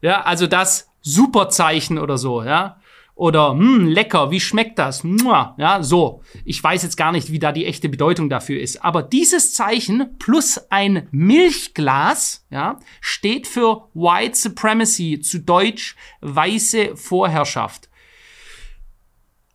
ja, 0.00 0.22
also 0.22 0.46
das 0.46 0.88
Superzeichen 1.02 1.98
oder 1.98 2.16
so, 2.16 2.42
ja. 2.42 2.80
Oder, 3.14 3.50
hm, 3.50 3.86
lecker, 3.86 4.30
wie 4.30 4.40
schmeckt 4.40 4.78
das? 4.78 5.02
Ja, 5.58 5.82
so. 5.82 6.22
Ich 6.46 6.62
weiß 6.62 6.82
jetzt 6.82 6.96
gar 6.96 7.12
nicht, 7.12 7.30
wie 7.30 7.38
da 7.38 7.52
die 7.52 7.66
echte 7.66 7.90
Bedeutung 7.90 8.30
dafür 8.30 8.58
ist. 8.58 8.82
Aber 8.82 9.02
dieses 9.02 9.52
Zeichen 9.52 10.18
plus 10.18 10.58
ein 10.70 11.08
Milchglas, 11.10 12.46
ja, 12.50 12.78
steht 13.02 13.46
für 13.46 13.88
White 13.92 14.36
Supremacy, 14.36 15.20
zu 15.20 15.40
Deutsch 15.40 15.94
weiße 16.22 16.96
Vorherrschaft. 16.96 17.90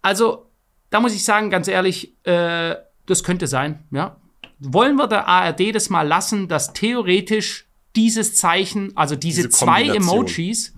Also, 0.03 0.51
da 0.91 0.99
muss 0.99 1.15
ich 1.15 1.23
sagen, 1.23 1.49
ganz 1.49 1.67
ehrlich, 1.67 2.15
äh, 2.25 2.75
das 3.07 3.23
könnte 3.23 3.47
sein, 3.47 3.85
ja 3.91 4.20
wollen 4.61 4.95
wir 4.95 5.07
der 5.07 5.27
ARD 5.27 5.73
das 5.75 5.89
mal 5.89 6.07
lassen, 6.07 6.47
dass 6.47 6.73
theoretisch 6.73 7.65
dieses 7.95 8.35
Zeichen, 8.35 8.95
also 8.95 9.15
diese, 9.15 9.43
diese 9.43 9.49
zwei 9.49 9.87
Emojis, 9.87 10.73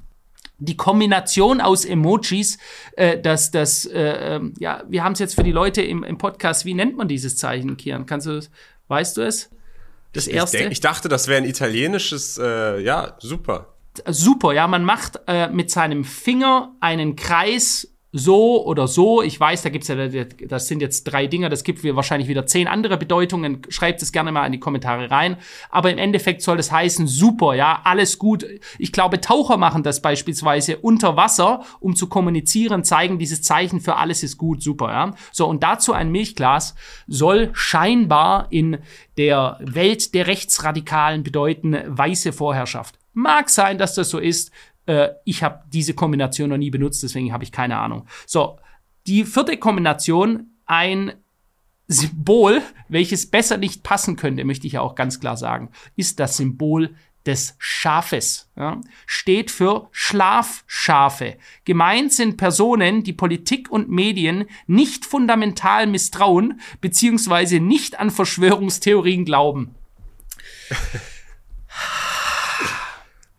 die 0.58 0.78
Kombination 0.78 1.60
aus 1.60 1.84
Emojis, 1.84 2.58
äh, 2.96 3.20
dass 3.20 3.52
das, 3.52 3.86
äh, 3.86 4.36
ähm, 4.36 4.54
ja, 4.58 4.84
wir 4.88 5.04
haben 5.04 5.14
es 5.14 5.20
jetzt 5.20 5.36
für 5.36 5.44
die 5.44 5.52
Leute 5.52 5.82
im, 5.82 6.04
im 6.04 6.18
Podcast, 6.18 6.66
wie 6.66 6.74
nennt 6.74 6.96
man 6.96 7.08
dieses 7.08 7.36
Zeichen, 7.36 7.76
Kian? 7.76 8.06
Kannst 8.06 8.28
du, 8.28 8.42
weißt 8.88 9.18
du 9.18 9.22
es? 9.22 9.50
Das 10.14 10.28
ich, 10.28 10.34
erste? 10.34 10.60
Ich, 10.60 10.72
ich 10.72 10.80
dachte, 10.80 11.10
das 11.10 11.28
wäre 11.28 11.42
ein 11.42 11.48
italienisches, 11.48 12.38
äh, 12.38 12.82
ja, 12.82 13.18
super. 13.20 13.74
Super, 14.08 14.54
ja, 14.54 14.68
man 14.68 14.86
macht 14.86 15.20
äh, 15.28 15.50
mit 15.50 15.70
seinem 15.70 16.04
Finger 16.04 16.74
einen 16.80 17.16
Kreis 17.16 17.93
so 18.16 18.64
oder 18.66 18.88
so. 18.88 19.24
Ich 19.24 19.38
weiß, 19.38 19.64
da 19.64 19.70
gibt's 19.70 19.88
ja, 19.88 19.96
das 19.96 20.68
sind 20.68 20.82
jetzt 20.82 21.06
drei 21.06 21.26
Dinger, 21.26 21.50
das 21.50 21.64
gibt 21.64 21.84
wir 21.84 21.96
wahrscheinlich 21.96 22.30
wieder 22.30 22.46
zehn 22.46 22.68
andere 22.68 22.98
Bedeutungen. 22.98 23.64
Schreibt 23.70 24.02
es 24.04 24.12
gerne 24.12 24.32
mal 24.32 24.46
in 24.46 24.52
die 24.52 24.60
Kommentare 24.60 25.10
rein. 25.10 25.38
Aber 25.70 25.92
im 25.92 25.98
Endeffekt 25.98 26.44
soll 26.44 26.56
das 26.56 26.72
heißen, 26.72 27.08
super, 27.08 27.56
ja, 27.56 27.82
alles 27.84 28.20
gut. 28.20 28.46
Ich 28.78 28.92
glaube, 28.92 29.20
Taucher 29.20 29.58
machen 29.58 29.82
das 29.82 30.02
beispielsweise 30.02 30.78
unter 30.78 31.18
Wasser, 31.18 31.66
um 31.80 31.96
zu 31.96 32.08
kommunizieren, 32.08 32.84
zeigen 32.84 33.18
dieses 33.18 33.42
Zeichen 33.42 33.82
für 33.82 33.98
alles 33.98 34.22
ist 34.22 34.38
gut, 34.38 34.62
super, 34.62 34.90
ja. 34.90 35.12
So, 35.32 35.48
und 35.48 35.64
dazu 35.64 35.92
ein 35.94 36.12
Milchglas 36.12 36.76
soll 37.08 37.50
scheinbar 37.54 38.48
in 38.52 38.78
der 39.18 39.58
Welt 39.60 40.14
der 40.14 40.28
Rechtsradikalen 40.28 41.24
bedeuten 41.24 41.76
weiße 41.88 42.32
Vorherrschaft. 42.32 43.00
Mag 43.14 43.50
sein, 43.50 43.78
dass 43.78 43.94
das 43.94 44.10
so 44.10 44.18
ist. 44.18 44.52
Äh, 44.86 45.10
ich 45.26 45.44
habe 45.44 45.64
diese 45.68 45.94
Kombination 45.94 46.50
noch 46.50 46.58
nie 46.58 46.72
benutzt, 46.72 47.04
deswegen 47.04 47.34
habe 47.34 47.44
ich 47.44 47.52
keine 47.52 47.78
Ahnung. 47.78 48.08
So, 48.26 48.60
die 49.08 49.26
vierte 49.26 49.58
Kombination, 49.58 50.52
ein 50.66 51.14
Symbol, 51.88 52.62
welches 52.88 53.30
besser 53.30 53.58
nicht 53.58 53.84
passen 53.84 54.16
könnte, 54.16 54.46
möchte 54.46 54.68
ich 54.68 54.74
ja 54.74 54.82
auch 54.82 54.96
ganz 54.96 55.20
klar 55.20 55.38
sagen, 55.38 55.70
ist 55.96 56.20
das 56.20 56.38
Symbol 56.38 56.96
des 57.26 57.56
Schafes. 57.58 58.50
Ja, 58.56 58.82
steht 59.06 59.52
für 59.52 59.88
Schlafschafe. 59.92 61.38
Gemeint 61.66 62.12
sind 62.12 62.38
Personen, 62.38 63.04
die 63.04 63.14
Politik 63.14 63.72
und 63.72 63.90
Medien 63.90 64.46
nicht 64.68 65.06
fundamental 65.06 65.88
misstrauen, 65.88 66.60
beziehungsweise 66.82 67.60
nicht 67.60 68.00
an 68.00 68.12
Verschwörungstheorien 68.12 69.26
glauben. 69.26 69.76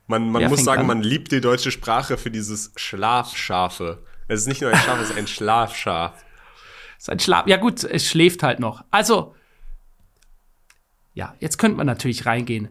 Man, 0.06 0.30
man 0.30 0.42
ja, 0.42 0.48
muss 0.48 0.64
sagen, 0.64 0.82
an. 0.82 0.86
man 0.86 1.02
liebt 1.02 1.32
die 1.32 1.40
deutsche 1.40 1.70
Sprache 1.70 2.16
für 2.18 2.30
dieses 2.30 2.72
Schlafschafe. 2.76 4.04
Es 4.28 4.40
ist 4.40 4.46
nicht 4.46 4.60
nur 4.60 4.70
ein 4.70 4.76
Schaf, 4.76 5.00
es 5.00 5.10
ist 5.10 5.16
ein 5.16 5.26
Schlafschaf. 5.26 6.24
Es 6.96 7.04
ist 7.04 7.10
ein 7.10 7.20
Schlaf. 7.20 7.46
Ja, 7.46 7.56
gut, 7.56 7.84
es 7.84 8.06
schläft 8.06 8.42
halt 8.42 8.60
noch. 8.60 8.84
Also, 8.90 9.34
ja, 11.14 11.34
jetzt 11.40 11.58
könnte 11.58 11.76
man 11.76 11.86
natürlich 11.86 12.26
reingehen 12.26 12.68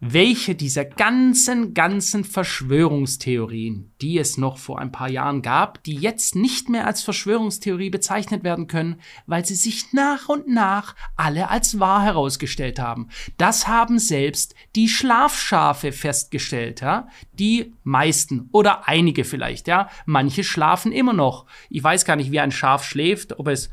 welche 0.00 0.54
dieser 0.54 0.84
ganzen, 0.84 1.74
ganzen 1.74 2.24
Verschwörungstheorien, 2.24 3.92
die 4.00 4.18
es 4.18 4.36
noch 4.36 4.58
vor 4.58 4.78
ein 4.78 4.92
paar 4.92 5.08
Jahren 5.08 5.42
gab, 5.42 5.82
die 5.84 5.94
jetzt 5.94 6.34
nicht 6.34 6.68
mehr 6.68 6.86
als 6.86 7.02
Verschwörungstheorie 7.02 7.90
bezeichnet 7.90 8.44
werden 8.44 8.66
können, 8.66 9.00
weil 9.26 9.44
sie 9.44 9.54
sich 9.54 9.92
nach 9.92 10.28
und 10.28 10.48
nach 10.48 10.94
alle 11.16 11.48
als 11.48 11.80
wahr 11.80 12.02
herausgestellt 12.02 12.78
haben. 12.78 13.08
Das 13.38 13.66
haben 13.66 13.98
selbst 13.98 14.54
die 14.74 14.88
Schlafschafe 14.88 15.92
festgestellt, 15.92 16.80
ja? 16.80 17.08
Die 17.32 17.72
meisten 17.84 18.48
oder 18.52 18.86
einige 18.88 19.24
vielleicht, 19.24 19.68
ja? 19.68 19.88
Manche 20.04 20.44
schlafen 20.44 20.92
immer 20.92 21.12
noch. 21.12 21.46
Ich 21.70 21.82
weiß 21.82 22.04
gar 22.04 22.16
nicht, 22.16 22.30
wie 22.30 22.40
ein 22.40 22.52
Schaf 22.52 22.84
schläft, 22.84 23.38
ob 23.38 23.48
es 23.48 23.70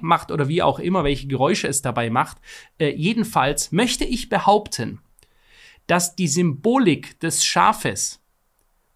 macht 0.00 0.30
oder 0.30 0.48
wie 0.48 0.62
auch 0.62 0.78
immer, 0.78 1.04
welche 1.04 1.28
Geräusche 1.28 1.68
es 1.68 1.82
dabei 1.82 2.10
macht. 2.10 2.38
Äh, 2.78 2.90
jedenfalls 2.90 3.72
möchte 3.72 4.04
ich 4.04 4.28
behaupten, 4.28 5.00
dass 5.86 6.14
die 6.14 6.28
Symbolik 6.28 7.18
des 7.20 7.44
Schafes 7.44 8.20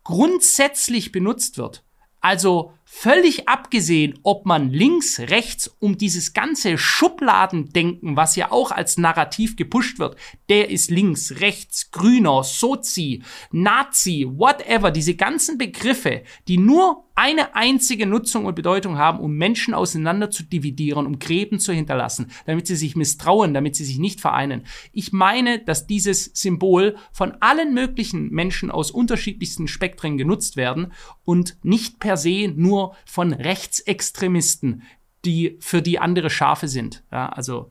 grundsätzlich 0.04 1.12
benutzt 1.12 1.58
wird. 1.58 1.84
Also 2.22 2.72
völlig 2.84 3.48
abgesehen, 3.48 4.18
ob 4.22 4.46
man 4.46 4.70
links, 4.70 5.18
rechts 5.18 5.66
um 5.80 5.98
dieses 5.98 6.34
ganze 6.34 6.78
Schubladendenken, 6.78 8.16
was 8.16 8.36
ja 8.36 8.52
auch 8.52 8.70
als 8.70 8.98
Narrativ 8.98 9.56
gepusht 9.56 9.98
wird, 9.98 10.16
der 10.48 10.70
ist 10.70 10.90
links, 10.90 11.40
rechts, 11.40 11.90
grüner, 11.90 12.44
Sozi, 12.44 13.22
Nazi, 13.50 14.28
whatever, 14.30 14.90
diese 14.90 15.16
ganzen 15.16 15.58
Begriffe, 15.58 16.22
die 16.48 16.58
nur 16.58 17.04
eine 17.14 17.54
einzige 17.54 18.06
Nutzung 18.06 18.46
und 18.46 18.54
Bedeutung 18.54 18.96
haben, 18.96 19.20
um 19.20 19.36
Menschen 19.36 19.74
auseinander 19.74 20.30
zu 20.30 20.44
dividieren, 20.44 21.06
um 21.06 21.18
Gräben 21.18 21.58
zu 21.58 21.72
hinterlassen, 21.72 22.30
damit 22.46 22.66
sie 22.66 22.76
sich 22.76 22.96
misstrauen, 22.96 23.52
damit 23.52 23.76
sie 23.76 23.84
sich 23.84 23.98
nicht 23.98 24.20
vereinen. 24.20 24.64
Ich 24.92 25.12
meine, 25.12 25.58
dass 25.58 25.86
dieses 25.86 26.30
Symbol 26.34 26.96
von 27.12 27.32
allen 27.40 27.74
möglichen 27.74 28.30
Menschen 28.30 28.70
aus 28.70 28.90
unterschiedlichsten 28.90 29.68
Spektren 29.68 30.16
genutzt 30.16 30.56
werden 30.56 30.92
und 31.24 31.56
nicht 31.62 32.00
per 32.00 32.11
se 32.16 32.52
nur 32.54 32.96
von 33.06 33.32
Rechtsextremisten, 33.32 34.82
die 35.24 35.56
für 35.60 35.82
die 35.82 35.98
andere 35.98 36.30
Schafe 36.30 36.68
sind. 36.68 37.04
Ja, 37.12 37.28
also 37.28 37.70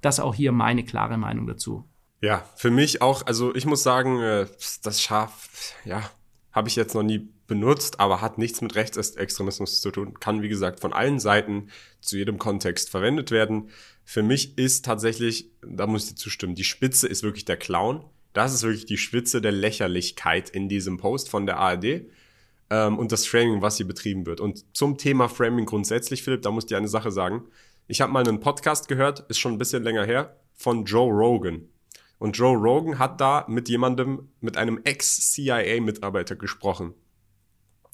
das 0.00 0.20
auch 0.20 0.34
hier 0.34 0.52
meine 0.52 0.84
klare 0.84 1.18
Meinung 1.18 1.46
dazu. 1.46 1.84
Ja, 2.20 2.44
für 2.56 2.70
mich 2.70 3.00
auch, 3.02 3.26
also 3.26 3.54
ich 3.54 3.66
muss 3.66 3.82
sagen, 3.82 4.20
äh, 4.20 4.46
das 4.82 5.00
Schaf, 5.00 5.74
ja, 5.84 6.10
habe 6.52 6.68
ich 6.68 6.76
jetzt 6.76 6.94
noch 6.94 7.02
nie 7.02 7.28
benutzt, 7.46 8.00
aber 8.00 8.20
hat 8.20 8.38
nichts 8.38 8.60
mit 8.60 8.74
Rechtsextremismus 8.74 9.80
zu 9.80 9.90
tun. 9.90 10.18
Kann, 10.18 10.42
wie 10.42 10.48
gesagt, 10.48 10.80
von 10.80 10.92
allen 10.92 11.20
Seiten 11.20 11.68
zu 12.00 12.16
jedem 12.16 12.38
Kontext 12.38 12.90
verwendet 12.90 13.30
werden. 13.30 13.70
Für 14.04 14.22
mich 14.22 14.58
ist 14.58 14.84
tatsächlich, 14.84 15.50
da 15.62 15.86
muss 15.86 16.04
ich 16.04 16.10
dir 16.10 16.16
zustimmen, 16.16 16.54
die 16.54 16.64
Spitze 16.64 17.06
ist 17.06 17.22
wirklich 17.22 17.44
der 17.44 17.56
Clown. 17.56 18.04
Das 18.32 18.52
ist 18.52 18.62
wirklich 18.62 18.86
die 18.86 18.98
Spitze 18.98 19.40
der 19.40 19.52
Lächerlichkeit 19.52 20.50
in 20.50 20.68
diesem 20.68 20.98
Post 20.98 21.28
von 21.28 21.46
der 21.46 21.58
ARD 21.58 22.06
ähm, 22.70 22.98
und 22.98 23.12
das 23.12 23.26
Framing, 23.26 23.62
was 23.62 23.76
hier 23.76 23.86
betrieben 23.86 24.26
wird. 24.26 24.40
Und 24.40 24.64
zum 24.76 24.98
Thema 24.98 25.28
Framing 25.28 25.66
grundsätzlich, 25.66 26.22
Philipp, 26.22 26.42
da 26.42 26.50
muss 26.50 26.64
ich 26.64 26.68
dir 26.68 26.76
eine 26.76 26.88
Sache 26.88 27.10
sagen. 27.10 27.44
Ich 27.86 28.00
habe 28.00 28.12
mal 28.12 28.26
einen 28.26 28.40
Podcast 28.40 28.88
gehört, 28.88 29.20
ist 29.28 29.38
schon 29.38 29.52
ein 29.52 29.58
bisschen 29.58 29.82
länger 29.82 30.04
her, 30.04 30.36
von 30.54 30.84
Joe 30.84 31.10
Rogan. 31.10 31.68
Und 32.18 32.36
Joe 32.36 32.56
Rogan 32.56 32.98
hat 32.98 33.20
da 33.20 33.44
mit 33.48 33.68
jemandem, 33.68 34.28
mit 34.40 34.56
einem 34.56 34.80
Ex-CIA-Mitarbeiter 34.84 36.36
gesprochen. 36.36 36.94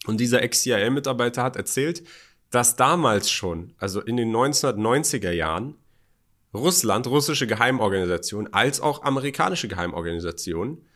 Und 0.06 0.18
dieser 0.18 0.42
Ex-CIA-Mitarbeiter 0.42 1.42
hat 1.42 1.56
erzählt, 1.56 2.02
dass 2.50 2.76
damals 2.76 3.30
schon, 3.30 3.74
also 3.78 4.00
in 4.00 4.16
den 4.16 4.34
1990er 4.34 5.30
Jahren, 5.30 5.76
Russland, 6.54 7.06
russische 7.08 7.46
Geheimorganisationen 7.46 8.52
als 8.52 8.80
auch 8.80 9.02
amerikanische 9.02 9.68
Geheimorganisationen, 9.68 10.86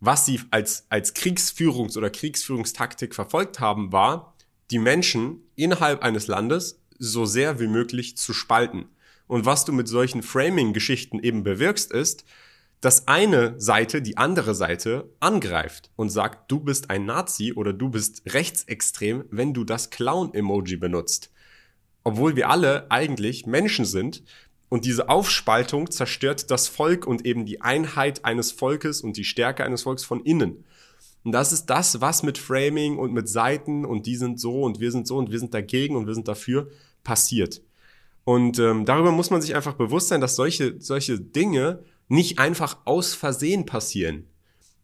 was 0.00 0.26
sie 0.26 0.40
als, 0.50 0.86
als 0.90 1.14
Kriegsführungs- 1.14 1.96
oder 1.96 2.10
Kriegsführungstaktik 2.10 3.14
verfolgt 3.14 3.60
haben, 3.60 3.92
war, 3.92 4.34
die 4.70 4.78
Menschen 4.78 5.42
innerhalb 5.56 6.02
eines 6.02 6.26
Landes 6.26 6.80
so 6.98 7.24
sehr 7.24 7.60
wie 7.60 7.66
möglich 7.66 8.16
zu 8.16 8.32
spalten. 8.32 8.86
Und 9.26 9.44
was 9.44 9.64
du 9.64 9.72
mit 9.72 9.88
solchen 9.88 10.22
Framing-Geschichten 10.22 11.20
eben 11.20 11.42
bewirkst, 11.42 11.92
ist, 11.92 12.24
dass 12.80 13.08
eine 13.08 13.60
Seite 13.60 14.02
die 14.02 14.16
andere 14.16 14.54
Seite 14.54 15.10
angreift 15.20 15.90
und 15.96 16.10
sagt, 16.10 16.50
du 16.50 16.60
bist 16.60 16.90
ein 16.90 17.06
Nazi 17.06 17.52
oder 17.52 17.72
du 17.72 17.90
bist 17.90 18.22
rechtsextrem, 18.26 19.24
wenn 19.30 19.52
du 19.52 19.64
das 19.64 19.90
Clown-Emoji 19.90 20.76
benutzt. 20.76 21.32
Obwohl 22.04 22.36
wir 22.36 22.48
alle 22.48 22.90
eigentlich 22.90 23.46
Menschen 23.46 23.84
sind 23.84 24.22
und 24.68 24.84
diese 24.84 25.08
Aufspaltung 25.08 25.90
zerstört 25.90 26.50
das 26.50 26.68
Volk 26.68 27.06
und 27.06 27.24
eben 27.24 27.46
die 27.46 27.60
Einheit 27.60 28.24
eines 28.24 28.52
Volkes 28.52 29.00
und 29.00 29.16
die 29.16 29.24
Stärke 29.24 29.64
eines 29.64 29.82
Volkes 29.82 30.04
von 30.04 30.22
innen. 30.24 30.64
Und 31.24 31.32
das 31.32 31.52
ist 31.52 31.66
das, 31.66 32.00
was 32.00 32.22
mit 32.22 32.38
Framing 32.38 32.98
und 32.98 33.12
mit 33.12 33.28
Seiten 33.28 33.84
und 33.84 34.06
die 34.06 34.16
sind 34.16 34.40
so 34.40 34.62
und 34.62 34.80
wir 34.80 34.92
sind 34.92 35.06
so 35.06 35.16
und 35.16 35.30
wir 35.30 35.38
sind 35.38 35.54
dagegen 35.54 35.96
und 35.96 36.06
wir 36.06 36.14
sind 36.14 36.28
dafür 36.28 36.70
passiert. 37.02 37.62
Und 38.24 38.58
ähm, 38.58 38.84
darüber 38.84 39.10
muss 39.10 39.30
man 39.30 39.40
sich 39.40 39.54
einfach 39.54 39.74
bewusst 39.74 40.08
sein, 40.08 40.20
dass 40.20 40.36
solche, 40.36 40.80
solche 40.80 41.18
Dinge 41.18 41.82
nicht 42.08 42.38
einfach 42.38 42.78
aus 42.84 43.14
Versehen 43.14 43.64
passieren. 43.64 44.26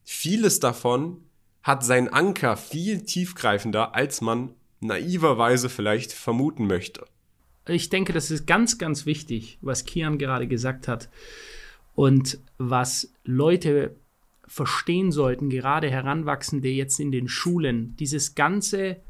Vieles 0.02 0.60
davon 0.60 1.24
hat 1.62 1.84
seinen 1.84 2.08
Anker 2.08 2.56
viel 2.56 3.02
tiefgreifender, 3.04 3.94
als 3.94 4.20
man 4.20 4.54
naiverweise 4.80 5.68
vielleicht 5.68 6.12
vermuten 6.12 6.66
möchte. 6.66 7.06
Ich 7.66 7.88
denke, 7.88 8.12
das 8.12 8.30
ist 8.30 8.46
ganz, 8.46 8.78
ganz 8.78 9.06
wichtig, 9.06 9.58
was 9.62 9.84
Kian 9.84 10.18
gerade 10.18 10.46
gesagt 10.46 10.86
hat 10.86 11.08
und 11.94 12.38
was 12.58 13.12
Leute 13.24 13.96
verstehen 14.46 15.10
sollten, 15.12 15.48
gerade 15.48 15.90
Heranwachsende 15.90 16.68
jetzt 16.68 17.00
in 17.00 17.10
den 17.10 17.28
Schulen, 17.28 17.96
dieses 17.96 18.34
ganze 18.34 19.00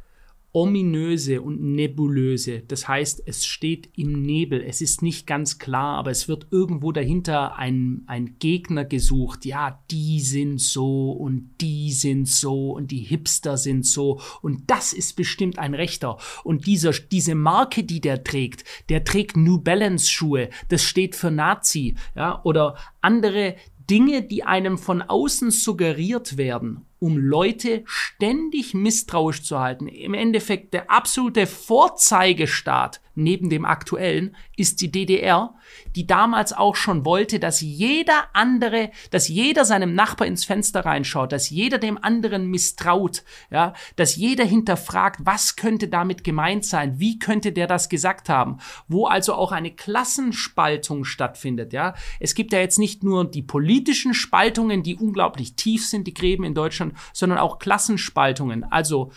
ominöse 0.55 1.43
und 1.43 1.61
nebulöse. 1.61 2.61
Das 2.61 2.87
heißt, 2.87 3.25
es 3.27 3.45
steht 3.45 3.90
im 3.97 4.23
Nebel. 4.23 4.62
Es 4.62 4.81
ist 4.81 5.03
nicht 5.03 5.27
ganz 5.27 5.59
klar, 5.59 5.99
aber 5.99 6.12
es 6.12 6.29
wird 6.29 6.47
irgendwo 6.53 6.93
dahinter 6.93 7.57
ein, 7.57 8.05
ein 8.07 8.37
Gegner 8.38 8.85
gesucht. 8.85 9.45
Ja, 9.45 9.83
die 9.90 10.21
sind 10.21 10.61
so 10.61 11.11
und 11.11 11.51
die 11.61 11.90
sind 11.90 12.29
so 12.29 12.71
und 12.71 12.93
die 12.93 13.01
Hipster 13.01 13.59
sind 13.59 13.85
so 13.85 14.21
und 14.43 14.71
das 14.71 14.93
ist 14.93 15.17
bestimmt 15.17 15.59
ein 15.59 15.75
Rechter. 15.75 16.19
Und 16.45 16.67
dieser, 16.67 16.93
diese 16.93 17.35
Marke, 17.35 17.83
die 17.83 18.01
der 18.01 18.23
trägt, 18.23 18.64
der 18.88 19.03
trägt 19.03 19.37
New 19.37 19.59
Balance 19.59 20.09
Schuhe. 20.09 20.51
Das 20.69 20.85
steht 20.85 21.17
für 21.17 21.33
Nazi. 21.33 21.97
Ja, 22.14 22.40
oder 22.45 22.77
andere 23.01 23.57
Dinge, 23.90 24.23
die 24.23 24.45
einem 24.45 24.79
von 24.79 25.03
außen 25.03 25.51
suggeriert 25.51 26.37
werden 26.37 26.87
um 27.05 27.19
Leute 27.19 27.83
ständig 27.85 28.73
misstrauisch 28.73 29.43
zu 29.43 29.59
halten. 29.59 29.88
Im 29.88 30.14
Endeffekt 30.14 30.73
der 30.73 30.90
absolute 30.90 31.47
Vorzeigestaat 31.47 33.03
neben 33.14 33.50
dem 33.50 33.64
aktuellen 33.64 34.37
ist 34.57 34.81
die 34.81 34.90
DDR, 34.90 35.55
die 35.94 36.07
damals 36.07 36.53
auch 36.53 36.77
schon 36.77 37.05
wollte, 37.05 37.38
dass 37.38 37.61
jeder 37.61 38.29
andere, 38.33 38.90
dass 39.11 39.29
jeder 39.29 39.64
seinem 39.64 39.94
Nachbar 39.94 40.27
ins 40.27 40.44
Fenster 40.44 40.85
reinschaut, 40.85 41.33
dass 41.33 41.50
jeder 41.50 41.79
dem 41.79 42.03
anderen 42.03 42.46
misstraut, 42.46 43.24
ja, 43.50 43.74
dass 43.96 44.16
jeder 44.16 44.44
hinterfragt, 44.44 45.20
was 45.24 45.57
könnte 45.57 45.88
damit 45.88 46.24
gemeint 46.24 46.64
sein, 46.64 46.98
wie 46.98 47.18
könnte 47.18 47.53
der 47.53 47.66
das 47.66 47.88
gesagt 47.88 48.29
haben, 48.29 48.59
wo 48.88 49.07
also 49.07 49.35
auch 49.35 49.53
eine 49.53 49.70
Klassenspaltung 49.70 51.05
stattfindet, 51.05 51.72
ja. 51.72 51.94
Es 52.20 52.35
gibt 52.35 52.53
ja 52.53 52.61
jetzt 52.61 52.79
nicht 52.79 53.03
nur 53.03 53.24
die 53.24 53.42
politischen 53.42 54.14
Spaltungen, 54.14 54.83
die 54.83 54.96
unglaublich 54.96 55.55
tief 55.55 55.87
sind, 55.87 56.07
die 56.07 56.14
Gräben 56.14 56.44
in 56.44 56.55
Deutschland, 56.55 56.94
sondern 57.12 57.38
auch 57.38 57.59
Klassenspaltungen. 57.59 58.64
Also 58.64 59.12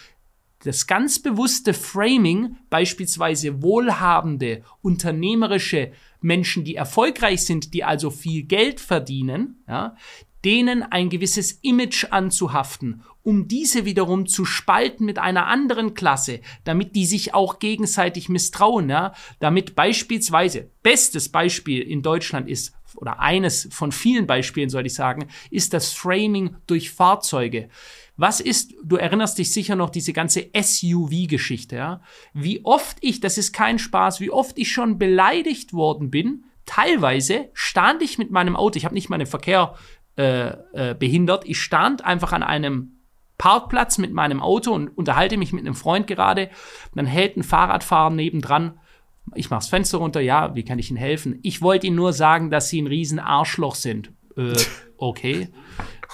das 0.68 0.86
ganz 0.86 1.20
bewusste 1.20 1.74
Framing, 1.74 2.58
beispielsweise 2.70 3.62
wohlhabende, 3.62 4.64
unternehmerische 4.82 5.92
Menschen, 6.22 6.64
die 6.64 6.76
erfolgreich 6.76 7.44
sind, 7.44 7.74
die 7.74 7.84
also 7.84 8.10
viel 8.10 8.44
Geld 8.44 8.80
verdienen, 8.80 9.64
ja, 9.68 9.96
denen 10.46 10.84
ein 10.84 11.10
gewisses 11.10 11.54
Image 11.62 12.06
anzuhaften, 12.12 13.04
um 13.24 13.48
diese 13.48 13.86
wiederum 13.86 14.28
zu 14.28 14.46
spalten 14.46 15.06
mit 15.06 15.20
einer 15.20 15.48
anderen 15.48 15.94
Klasse, 15.94 16.42
damit 16.64 16.96
die 16.96 17.06
sich 17.06 17.34
auch 17.34 17.60
gegenseitig 17.60 18.30
misstrauen, 18.30 18.90
ja, 18.90 19.14
damit 19.40 19.76
beispielsweise, 19.76 20.70
bestes 20.84 21.30
Beispiel 21.30 21.82
in 21.82 22.02
Deutschland 22.02 22.48
ist, 22.48 22.74
oder 22.96 23.20
eines 23.20 23.68
von 23.72 23.92
vielen 23.92 24.28
Beispielen, 24.28 24.70
soll 24.70 24.86
ich 24.86 24.96
sagen, 24.96 25.28
ist 25.52 25.74
das 25.74 25.94
Framing 25.94 26.56
durch 26.66 26.90
Fahrzeuge. 26.90 27.70
Was 28.18 28.40
ist, 28.40 28.74
du 28.84 28.98
erinnerst 28.98 29.38
dich 29.38 29.52
sicher 29.54 29.76
noch, 29.76 29.90
diese 29.90 30.12
ganze 30.12 30.50
SUV-Geschichte, 30.60 31.76
ja? 31.76 32.02
Wie 32.34 32.66
oft 32.66 32.98
ich, 33.02 33.20
das 33.20 33.38
ist 33.38 33.54
kein 33.54 33.80
Spaß, 33.80 34.20
wie 34.20 34.32
oft 34.32 34.58
ich 34.58 34.72
schon 34.72 34.98
beleidigt 34.98 35.74
worden 35.74 36.10
bin. 36.10 36.46
Teilweise 36.66 37.50
stand 37.54 38.02
ich 38.02 38.18
mit 38.18 38.32
meinem 38.32 38.56
Auto, 38.56 38.78
ich 38.78 38.86
habe 38.86 38.96
nicht 38.96 39.10
meinen 39.10 39.28
Verkehr 39.28 39.76
äh, 40.18 40.48
äh, 40.74 40.96
behindert, 40.98 41.48
ich 41.48 41.62
stand 41.62 42.04
einfach 42.04 42.34
an 42.34 42.44
einem 42.44 42.94
Parkplatz 43.38 44.00
mit 44.00 44.12
meinem 44.12 44.42
Auto 44.42 44.74
und 44.74 44.90
unterhalte 44.90 45.38
mich 45.38 45.54
mit 45.54 45.62
einem 45.62 45.76
Freund 45.76 46.08
gerade. 46.08 46.50
Dann 46.96 47.06
hält 47.06 47.38
ein 47.38 47.44
Fahrradfahrer 47.44 48.10
nebendran 48.10 48.80
ich 49.36 49.50
mach's 49.50 49.68
Fenster 49.68 49.98
runter, 49.98 50.22
ja, 50.22 50.56
wie 50.56 50.64
kann 50.64 50.80
ich 50.80 50.90
Ihnen 50.90 50.98
helfen? 50.98 51.40
Ich 51.44 51.62
wollte 51.62 51.88
Ihnen 51.88 51.96
nur 51.96 52.14
sagen, 52.14 52.50
dass 52.50 52.70
Sie 52.70 52.82
ein 52.82 52.88
riesen 52.88 53.20
Arschloch 53.20 53.76
sind. 53.76 54.12
Äh, 54.36 54.54
okay. 54.98 55.50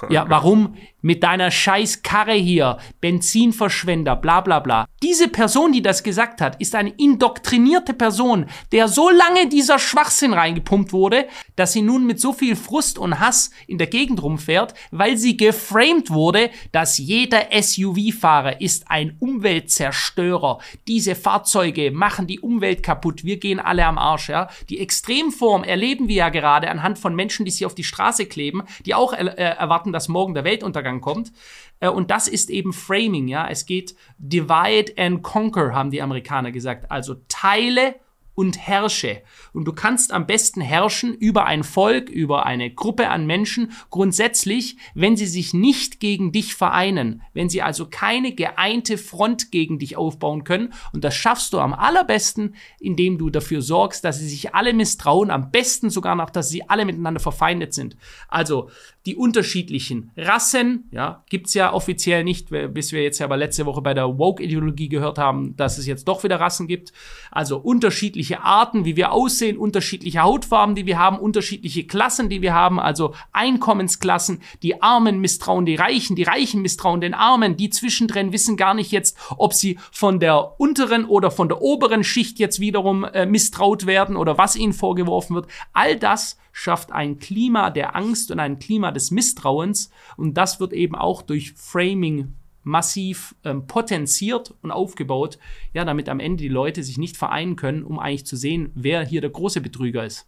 Ja, 0.09 0.25
warum? 0.29 0.75
Mit 1.01 1.23
deiner 1.23 1.51
scheiß 1.51 2.01
Karre 2.01 2.33
hier, 2.33 2.77
Benzinverschwender, 3.01 4.15
bla 4.15 4.41
bla 4.41 4.59
bla. 4.59 4.87
Diese 5.01 5.27
Person, 5.27 5.73
die 5.73 5.81
das 5.81 6.03
gesagt 6.03 6.39
hat, 6.39 6.59
ist 6.61 6.75
eine 6.75 6.91
indoktrinierte 6.91 7.93
Person, 7.93 8.45
der 8.71 8.87
so 8.87 9.09
lange 9.09 9.49
dieser 9.49 9.79
Schwachsinn 9.79 10.33
reingepumpt 10.33 10.93
wurde, 10.93 11.27
dass 11.57 11.73
sie 11.73 11.81
nun 11.81 12.05
mit 12.05 12.21
so 12.21 12.31
viel 12.31 12.55
Frust 12.55 12.97
und 12.97 13.19
Hass 13.19 13.51
in 13.67 13.77
der 13.77 13.87
Gegend 13.87 14.23
rumfährt, 14.23 14.73
weil 14.91 15.17
sie 15.17 15.35
geframed 15.35 16.09
wurde, 16.09 16.49
dass 16.71 16.97
jeder 16.97 17.47
SUV-Fahrer 17.51 18.61
ist 18.61 18.89
ein 18.89 19.17
Umweltzerstörer. 19.19 20.59
Diese 20.87 21.15
Fahrzeuge 21.15 21.91
machen 21.91 22.27
die 22.27 22.39
Umwelt 22.39 22.81
kaputt. 22.81 23.23
Wir 23.25 23.37
gehen 23.37 23.59
alle 23.59 23.85
am 23.85 23.97
Arsch, 23.97 24.29
ja. 24.29 24.49
Die 24.69 24.79
Extremform 24.79 25.63
erleben 25.63 26.07
wir 26.07 26.15
ja 26.15 26.29
gerade 26.29 26.69
anhand 26.69 26.97
von 26.97 27.15
Menschen, 27.15 27.45
die 27.45 27.51
sich 27.51 27.65
auf 27.65 27.75
die 27.75 27.83
Straße 27.83 28.25
kleben, 28.25 28.63
die 28.85 28.95
auch 28.95 29.13
äh, 29.13 29.25
erwarten, 29.25 29.91
dass 29.93 30.07
morgen 30.07 30.33
der 30.33 30.43
Weltuntergang 30.43 30.99
kommt. 31.01 31.31
Äh, 31.79 31.89
und 31.89 32.11
das 32.11 32.27
ist 32.27 32.49
eben 32.49 32.73
Framing, 32.73 33.27
ja. 33.27 33.47
Es 33.47 33.65
geht 33.65 33.95
divide 34.17 34.93
and 34.97 35.23
conquer, 35.23 35.73
haben 35.73 35.91
die 35.91 36.01
Amerikaner 36.01 36.51
gesagt. 36.51 36.91
Also 36.91 37.15
teile 37.27 37.95
und 38.35 38.57
herrsche. 38.57 39.21
Und 39.53 39.65
du 39.65 39.73
kannst 39.73 40.11
am 40.11 40.25
besten 40.25 40.61
herrschen 40.61 41.13
über 41.13 41.45
ein 41.45 41.63
Volk, 41.63 42.09
über 42.09 42.45
eine 42.45 42.73
Gruppe 42.73 43.09
an 43.09 43.27
Menschen, 43.27 43.71
grundsätzlich, 43.89 44.77
wenn 44.95 45.15
sie 45.15 45.27
sich 45.27 45.53
nicht 45.53 45.99
gegen 45.99 46.31
dich 46.31 46.55
vereinen, 46.55 47.21
wenn 47.33 47.49
sie 47.49 47.61
also 47.61 47.87
keine 47.89 48.33
geeinte 48.33 48.97
Front 48.97 49.51
gegen 49.51 49.77
dich 49.77 49.97
aufbauen 49.97 50.43
können. 50.43 50.73
Und 50.93 51.03
das 51.03 51.15
schaffst 51.15 51.53
du 51.53 51.59
am 51.59 51.73
allerbesten, 51.73 52.55
indem 52.79 53.17
du 53.17 53.29
dafür 53.29 53.61
sorgst, 53.61 54.03
dass 54.03 54.19
sie 54.19 54.29
sich 54.29 54.55
alle 54.55 54.73
misstrauen, 54.73 55.29
am 55.29 55.51
besten 55.51 55.89
sogar 55.89 56.15
noch, 56.15 56.29
dass 56.29 56.49
sie 56.49 56.67
alle 56.69 56.85
miteinander 56.85 57.19
verfeindet 57.19 57.73
sind. 57.73 57.95
Also 58.27 58.69
die 59.05 59.15
unterschiedlichen 59.15 60.11
Rassen, 60.17 60.89
ja, 60.91 61.23
gibt's 61.29 61.53
ja 61.53 61.73
offiziell 61.73 62.23
nicht, 62.23 62.49
bis 62.73 62.93
wir 62.93 63.03
jetzt 63.03 63.19
ja 63.19 63.25
aber 63.25 63.37
letzte 63.37 63.65
Woche 63.65 63.81
bei 63.81 63.93
der 63.93 64.17
Woke-Ideologie 64.17 64.89
gehört 64.89 65.17
haben, 65.17 65.55
dass 65.57 65.77
es 65.77 65.85
jetzt 65.85 66.07
doch 66.07 66.23
wieder 66.23 66.39
Rassen 66.39 66.67
gibt. 66.67 66.93
Also 67.29 67.57
unterschiedliche 67.57 68.22
Arten, 68.31 68.85
wie 68.85 68.95
wir 68.95 69.11
aussehen, 69.11 69.57
unterschiedliche 69.57 70.21
Hautfarben, 70.21 70.75
die 70.75 70.85
wir 70.85 70.97
haben, 70.97 71.19
unterschiedliche 71.19 71.85
Klassen, 71.85 72.29
die 72.29 72.41
wir 72.41 72.53
haben, 72.53 72.79
also 72.79 73.13
Einkommensklassen. 73.31 74.41
Die 74.61 74.81
Armen 74.81 75.19
misstrauen 75.19 75.65
die 75.65 75.75
Reichen, 75.75 76.15
die 76.15 76.23
Reichen 76.23 76.61
misstrauen 76.61 77.01
den 77.01 77.13
Armen, 77.13 77.57
die 77.57 77.69
zwischendrin 77.69 78.31
wissen 78.31 78.57
gar 78.57 78.73
nicht 78.73 78.91
jetzt, 78.91 79.17
ob 79.37 79.53
sie 79.53 79.79
von 79.91 80.19
der 80.19 80.59
unteren 80.59 81.05
oder 81.05 81.31
von 81.31 81.49
der 81.49 81.61
oberen 81.61 82.03
Schicht 82.03 82.39
jetzt 82.39 82.59
wiederum 82.59 83.03
äh, 83.03 83.25
misstraut 83.25 83.85
werden 83.85 84.15
oder 84.15 84.37
was 84.37 84.55
ihnen 84.55 84.73
vorgeworfen 84.73 85.35
wird. 85.35 85.47
All 85.73 85.97
das 85.97 86.37
schafft 86.53 86.91
ein 86.91 87.19
Klima 87.19 87.69
der 87.69 87.95
Angst 87.95 88.31
und 88.31 88.39
ein 88.39 88.59
Klima 88.59 88.91
des 88.91 89.11
Misstrauens. 89.11 89.89
Und 90.15 90.35
das 90.35 90.59
wird 90.61 90.71
eben 90.71 90.95
auch 90.95 91.21
durch 91.21 91.53
Framing 91.53 92.35
massiv 92.63 93.35
ähm, 93.43 93.67
potenziert 93.67 94.53
und 94.61 94.71
aufgebaut, 94.71 95.37
ja, 95.73 95.85
damit 95.85 96.09
am 96.09 96.19
Ende 96.19 96.43
die 96.43 96.49
Leute 96.49 96.83
sich 96.83 96.97
nicht 96.97 97.17
vereinen 97.17 97.55
können, 97.55 97.83
um 97.83 97.99
eigentlich 97.99 98.25
zu 98.25 98.35
sehen, 98.35 98.71
wer 98.75 99.05
hier 99.05 99.21
der 99.21 99.29
große 99.29 99.61
Betrüger 99.61 100.05
ist. 100.05 100.27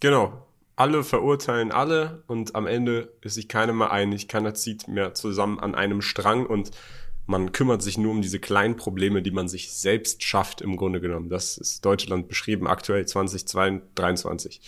Genau. 0.00 0.46
Alle 0.76 1.04
verurteilen 1.04 1.72
alle 1.72 2.22
und 2.26 2.54
am 2.54 2.66
Ende 2.66 3.12
ist 3.20 3.34
sich 3.34 3.48
keiner 3.48 3.74
mehr 3.74 3.92
einig, 3.92 4.28
keiner 4.28 4.54
zieht 4.54 4.88
mehr 4.88 5.12
zusammen 5.12 5.60
an 5.60 5.74
einem 5.74 6.00
Strang 6.00 6.46
und 6.46 6.70
man 7.26 7.52
kümmert 7.52 7.82
sich 7.82 7.98
nur 7.98 8.10
um 8.10 8.22
diese 8.22 8.40
kleinen 8.40 8.76
Probleme, 8.76 9.22
die 9.22 9.30
man 9.30 9.46
sich 9.46 9.72
selbst 9.72 10.24
schafft, 10.24 10.62
im 10.62 10.76
Grunde 10.76 11.00
genommen. 11.00 11.28
Das 11.28 11.58
ist 11.58 11.84
Deutschland 11.84 12.28
beschrieben 12.28 12.66
aktuell 12.66 13.06
2023. 13.06 14.60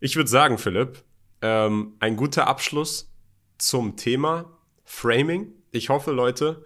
Ich 0.00 0.16
würde 0.16 0.28
sagen, 0.28 0.58
Philipp, 0.58 1.02
ähm, 1.40 1.94
ein 1.98 2.16
guter 2.16 2.46
Abschluss 2.46 3.10
zum 3.58 3.96
Thema 3.96 4.58
Framing. 4.84 5.52
Ich 5.78 5.88
hoffe, 5.88 6.10
Leute, 6.10 6.64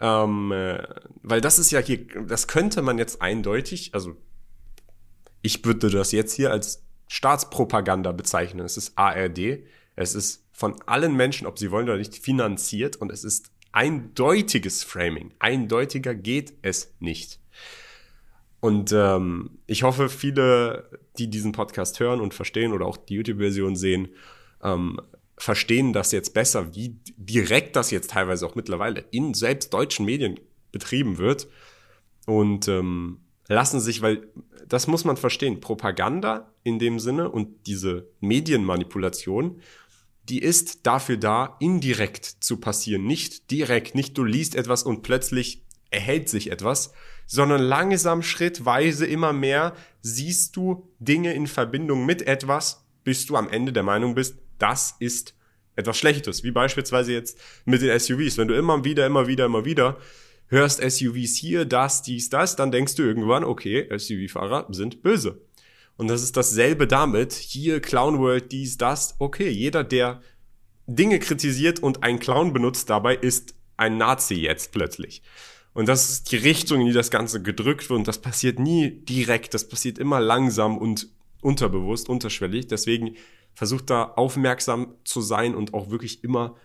ähm, 0.00 0.52
äh, 0.52 0.82
weil 1.22 1.40
das 1.40 1.58
ist 1.58 1.70
ja 1.70 1.80
hier, 1.80 2.06
das 2.26 2.46
könnte 2.46 2.82
man 2.82 2.98
jetzt 2.98 3.20
eindeutig, 3.20 3.94
also 3.94 4.16
ich 5.42 5.64
würde 5.64 5.90
das 5.90 6.12
jetzt 6.12 6.34
hier 6.34 6.50
als 6.50 6.84
Staatspropaganda 7.08 8.12
bezeichnen. 8.12 8.64
Es 8.64 8.76
ist 8.76 8.96
ARD, 8.96 9.64
es 9.96 10.14
ist 10.14 10.46
von 10.52 10.80
allen 10.86 11.16
Menschen, 11.16 11.46
ob 11.46 11.58
sie 11.58 11.70
wollen 11.70 11.88
oder 11.88 11.98
nicht, 11.98 12.16
finanziert 12.16 12.96
und 12.96 13.10
es 13.10 13.24
ist 13.24 13.50
eindeutiges 13.72 14.84
Framing. 14.84 15.32
Eindeutiger 15.38 16.14
geht 16.14 16.54
es 16.62 16.94
nicht. 17.00 17.40
Und 18.60 18.92
ähm, 18.92 19.58
ich 19.66 19.82
hoffe, 19.82 20.08
viele, 20.08 21.00
die 21.18 21.28
diesen 21.28 21.52
Podcast 21.52 21.98
hören 21.98 22.20
und 22.20 22.34
verstehen 22.34 22.72
oder 22.72 22.86
auch 22.86 22.98
die 22.98 23.14
YouTube-Version 23.14 23.74
sehen, 23.74 24.08
ähm, 24.62 25.00
verstehen 25.40 25.92
das 25.92 26.12
jetzt 26.12 26.34
besser, 26.34 26.74
wie 26.74 27.00
direkt 27.16 27.74
das 27.74 27.90
jetzt 27.90 28.10
teilweise 28.10 28.46
auch 28.46 28.54
mittlerweile 28.54 29.04
in 29.10 29.32
selbst 29.32 29.72
deutschen 29.72 30.04
Medien 30.04 30.38
betrieben 30.70 31.18
wird. 31.18 31.48
Und 32.26 32.68
ähm, 32.68 33.20
lassen 33.48 33.80
sich, 33.80 34.02
weil 34.02 34.28
das 34.68 34.86
muss 34.86 35.04
man 35.04 35.16
verstehen, 35.16 35.60
Propaganda 35.60 36.52
in 36.62 36.78
dem 36.78 37.00
Sinne 37.00 37.30
und 37.30 37.66
diese 37.66 38.08
Medienmanipulation, 38.20 39.60
die 40.28 40.40
ist 40.40 40.86
dafür 40.86 41.16
da, 41.16 41.56
indirekt 41.58 42.24
zu 42.24 42.58
passieren, 42.58 43.04
nicht 43.04 43.50
direkt, 43.50 43.94
nicht 43.94 44.16
du 44.18 44.24
liest 44.24 44.54
etwas 44.54 44.82
und 44.82 45.02
plötzlich 45.02 45.64
erhält 45.90 46.28
sich 46.28 46.52
etwas, 46.52 46.92
sondern 47.26 47.62
langsam, 47.62 48.22
schrittweise 48.22 49.06
immer 49.06 49.32
mehr 49.32 49.74
siehst 50.02 50.54
du 50.54 50.88
Dinge 50.98 51.32
in 51.32 51.46
Verbindung 51.46 52.04
mit 52.04 52.22
etwas, 52.22 52.84
bis 53.02 53.24
du 53.26 53.36
am 53.36 53.48
Ende 53.48 53.72
der 53.72 53.82
Meinung 53.82 54.14
bist, 54.14 54.36
das 54.62 54.96
ist 54.98 55.34
etwas 55.76 55.98
Schlechtes. 55.98 56.44
Wie 56.44 56.50
beispielsweise 56.50 57.12
jetzt 57.12 57.38
mit 57.64 57.82
den 57.82 57.98
SUVs. 57.98 58.38
Wenn 58.38 58.48
du 58.48 58.54
immer 58.54 58.84
wieder, 58.84 59.06
immer 59.06 59.26
wieder, 59.26 59.46
immer 59.46 59.64
wieder 59.64 59.98
hörst 60.48 60.80
SUVs 60.82 61.36
hier, 61.36 61.64
das, 61.64 62.02
dies, 62.02 62.28
das, 62.28 62.56
dann 62.56 62.72
denkst 62.72 62.96
du 62.96 63.02
irgendwann, 63.02 63.44
okay, 63.44 63.88
SUV-Fahrer 63.96 64.66
sind 64.70 65.02
böse. 65.02 65.40
Und 65.96 66.08
das 66.08 66.22
ist 66.22 66.36
dasselbe 66.36 66.86
damit. 66.86 67.32
Hier 67.32 67.80
Clown 67.80 68.18
World, 68.18 68.52
dies, 68.52 68.76
das. 68.78 69.14
Okay, 69.18 69.48
jeder, 69.48 69.84
der 69.84 70.22
Dinge 70.86 71.18
kritisiert 71.18 71.80
und 71.80 72.02
einen 72.02 72.18
Clown 72.18 72.52
benutzt 72.52 72.90
dabei, 72.90 73.14
ist 73.14 73.54
ein 73.76 73.96
Nazi 73.96 74.34
jetzt 74.34 74.72
plötzlich. 74.72 75.22
Und 75.72 75.88
das 75.88 76.10
ist 76.10 76.32
die 76.32 76.36
Richtung, 76.36 76.80
in 76.80 76.86
die 76.86 76.92
das 76.92 77.10
Ganze 77.10 77.42
gedrückt 77.42 77.88
wird. 77.90 77.98
Und 77.98 78.08
das 78.08 78.18
passiert 78.18 78.58
nie 78.58 78.90
direkt. 78.90 79.54
Das 79.54 79.68
passiert 79.68 79.98
immer 79.98 80.20
langsam 80.20 80.78
und 80.78 81.08
unterbewusst, 81.42 82.08
unterschwellig. 82.08 82.66
Deswegen 82.66 83.16
versucht 83.54 83.90
da 83.90 84.04
aufmerksam 84.04 84.94
zu 85.04 85.20
sein 85.20 85.54
und 85.54 85.74
auch 85.74 85.90
wirklich 85.90 86.24
immer, 86.24 86.56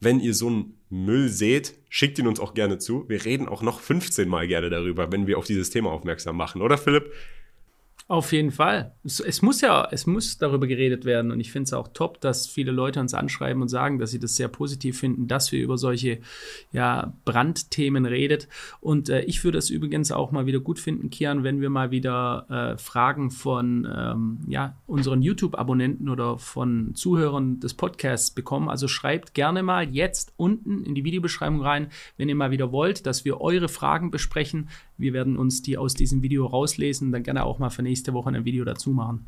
wenn 0.00 0.20
ihr 0.20 0.34
so 0.34 0.48
einen 0.48 0.80
Müll 0.90 1.28
seht, 1.28 1.78
schickt 1.88 2.18
ihn 2.18 2.26
uns 2.26 2.40
auch 2.40 2.54
gerne 2.54 2.78
zu. 2.78 3.08
Wir 3.08 3.24
reden 3.24 3.48
auch 3.48 3.62
noch 3.62 3.80
15 3.80 4.28
Mal 4.28 4.48
gerne 4.48 4.68
darüber, 4.68 5.12
wenn 5.12 5.26
wir 5.26 5.38
auf 5.38 5.46
dieses 5.46 5.70
Thema 5.70 5.90
aufmerksam 5.90 6.36
machen, 6.36 6.60
oder 6.60 6.76
Philipp? 6.76 7.12
Auf 8.12 8.32
jeden 8.32 8.50
Fall. 8.50 8.92
Es, 9.04 9.20
es, 9.20 9.40
muss 9.40 9.62
ja, 9.62 9.88
es 9.90 10.06
muss 10.06 10.36
darüber 10.36 10.66
geredet 10.66 11.06
werden 11.06 11.30
und 11.30 11.40
ich 11.40 11.50
finde 11.50 11.64
es 11.64 11.72
auch 11.72 11.88
top, 11.88 12.20
dass 12.20 12.46
viele 12.46 12.70
Leute 12.70 13.00
uns 13.00 13.14
anschreiben 13.14 13.62
und 13.62 13.68
sagen, 13.68 13.98
dass 13.98 14.10
sie 14.10 14.18
das 14.18 14.36
sehr 14.36 14.48
positiv 14.48 15.00
finden, 15.00 15.28
dass 15.28 15.50
wir 15.50 15.62
über 15.62 15.78
solche 15.78 16.18
ja, 16.72 17.14
Brandthemen 17.24 18.04
redet. 18.04 18.48
Und 18.82 19.08
äh, 19.08 19.22
ich 19.22 19.42
würde 19.44 19.56
es 19.56 19.70
übrigens 19.70 20.12
auch 20.12 20.30
mal 20.30 20.44
wieder 20.44 20.60
gut 20.60 20.78
finden, 20.78 21.08
Kian, 21.08 21.42
wenn 21.42 21.62
wir 21.62 21.70
mal 21.70 21.90
wieder 21.90 22.74
äh, 22.74 22.76
Fragen 22.76 23.30
von 23.30 23.88
ähm, 23.90 24.40
ja, 24.46 24.76
unseren 24.86 25.22
YouTube-Abonnenten 25.22 26.10
oder 26.10 26.36
von 26.36 26.94
Zuhörern 26.94 27.60
des 27.60 27.72
Podcasts 27.72 28.30
bekommen. 28.30 28.68
Also 28.68 28.88
schreibt 28.88 29.32
gerne 29.32 29.62
mal 29.62 29.88
jetzt 29.88 30.34
unten 30.36 30.84
in 30.84 30.94
die 30.94 31.04
Videobeschreibung 31.04 31.62
rein, 31.62 31.88
wenn 32.18 32.28
ihr 32.28 32.34
mal 32.36 32.50
wieder 32.50 32.72
wollt, 32.72 33.06
dass 33.06 33.24
wir 33.24 33.40
eure 33.40 33.70
Fragen 33.70 34.10
besprechen. 34.10 34.68
Wir 34.98 35.14
werden 35.14 35.38
uns 35.38 35.62
die 35.62 35.78
aus 35.78 35.94
diesem 35.94 36.22
Video 36.22 36.44
rauslesen, 36.44 37.10
dann 37.10 37.22
gerne 37.22 37.44
auch 37.44 37.58
mal 37.58 37.70
für 37.70 37.82
nächste 38.02 38.14
Woche 38.14 38.30
ein 38.30 38.44
Video 38.44 38.64
dazu 38.64 38.90
machen. 38.90 39.26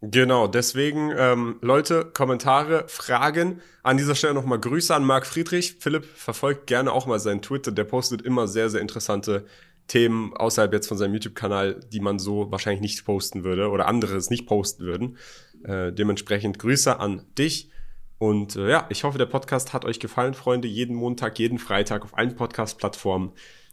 Genau, 0.00 0.46
deswegen, 0.46 1.12
ähm, 1.16 1.56
Leute, 1.60 2.04
Kommentare, 2.04 2.84
Fragen. 2.86 3.60
An 3.82 3.96
dieser 3.96 4.14
Stelle 4.14 4.34
nochmal 4.34 4.60
Grüße 4.60 4.94
an 4.94 5.04
Marc 5.04 5.26
Friedrich. 5.26 5.76
Philipp 5.80 6.04
verfolgt 6.04 6.66
gerne 6.66 6.92
auch 6.92 7.06
mal 7.06 7.18
seinen 7.18 7.42
Twitter. 7.42 7.72
Der 7.72 7.84
postet 7.84 8.22
immer 8.22 8.46
sehr, 8.46 8.70
sehr 8.70 8.80
interessante 8.80 9.46
Themen 9.88 10.34
außerhalb 10.34 10.72
jetzt 10.72 10.86
von 10.86 10.98
seinem 10.98 11.14
YouTube-Kanal, 11.14 11.80
die 11.92 12.00
man 12.00 12.18
so 12.18 12.50
wahrscheinlich 12.50 12.80
nicht 12.80 13.04
posten 13.04 13.42
würde 13.42 13.70
oder 13.70 13.88
andere 13.88 14.16
es 14.16 14.30
nicht 14.30 14.46
posten 14.46 14.84
würden. 14.84 15.16
Äh, 15.64 15.92
dementsprechend 15.92 16.58
Grüße 16.58 16.98
an 17.00 17.22
dich. 17.36 17.70
Und 18.18 18.56
äh, 18.56 18.70
ja, 18.70 18.86
ich 18.90 19.02
hoffe, 19.04 19.18
der 19.18 19.26
Podcast 19.26 19.72
hat 19.72 19.84
euch 19.84 19.98
gefallen, 19.98 20.34
Freunde. 20.34 20.68
Jeden 20.68 20.94
Montag, 20.94 21.38
jeden 21.38 21.58
Freitag 21.58 22.04
auf 22.04 22.16
allen 22.16 22.36
Podcast-Plattformen. 22.36 23.32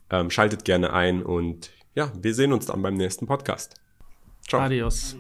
Ähm, 0.09 0.29
schaltet 0.29 0.65
gerne 0.65 0.93
ein 0.93 1.23
und 1.23 1.71
ja, 1.95 2.11
wir 2.19 2.33
sehen 2.33 2.51
uns 2.51 2.65
dann 2.65 2.81
beim 2.81 2.95
nächsten 2.95 3.25
Podcast. 3.27 3.75
Ciao. 4.47 4.61
Adios. 4.61 5.17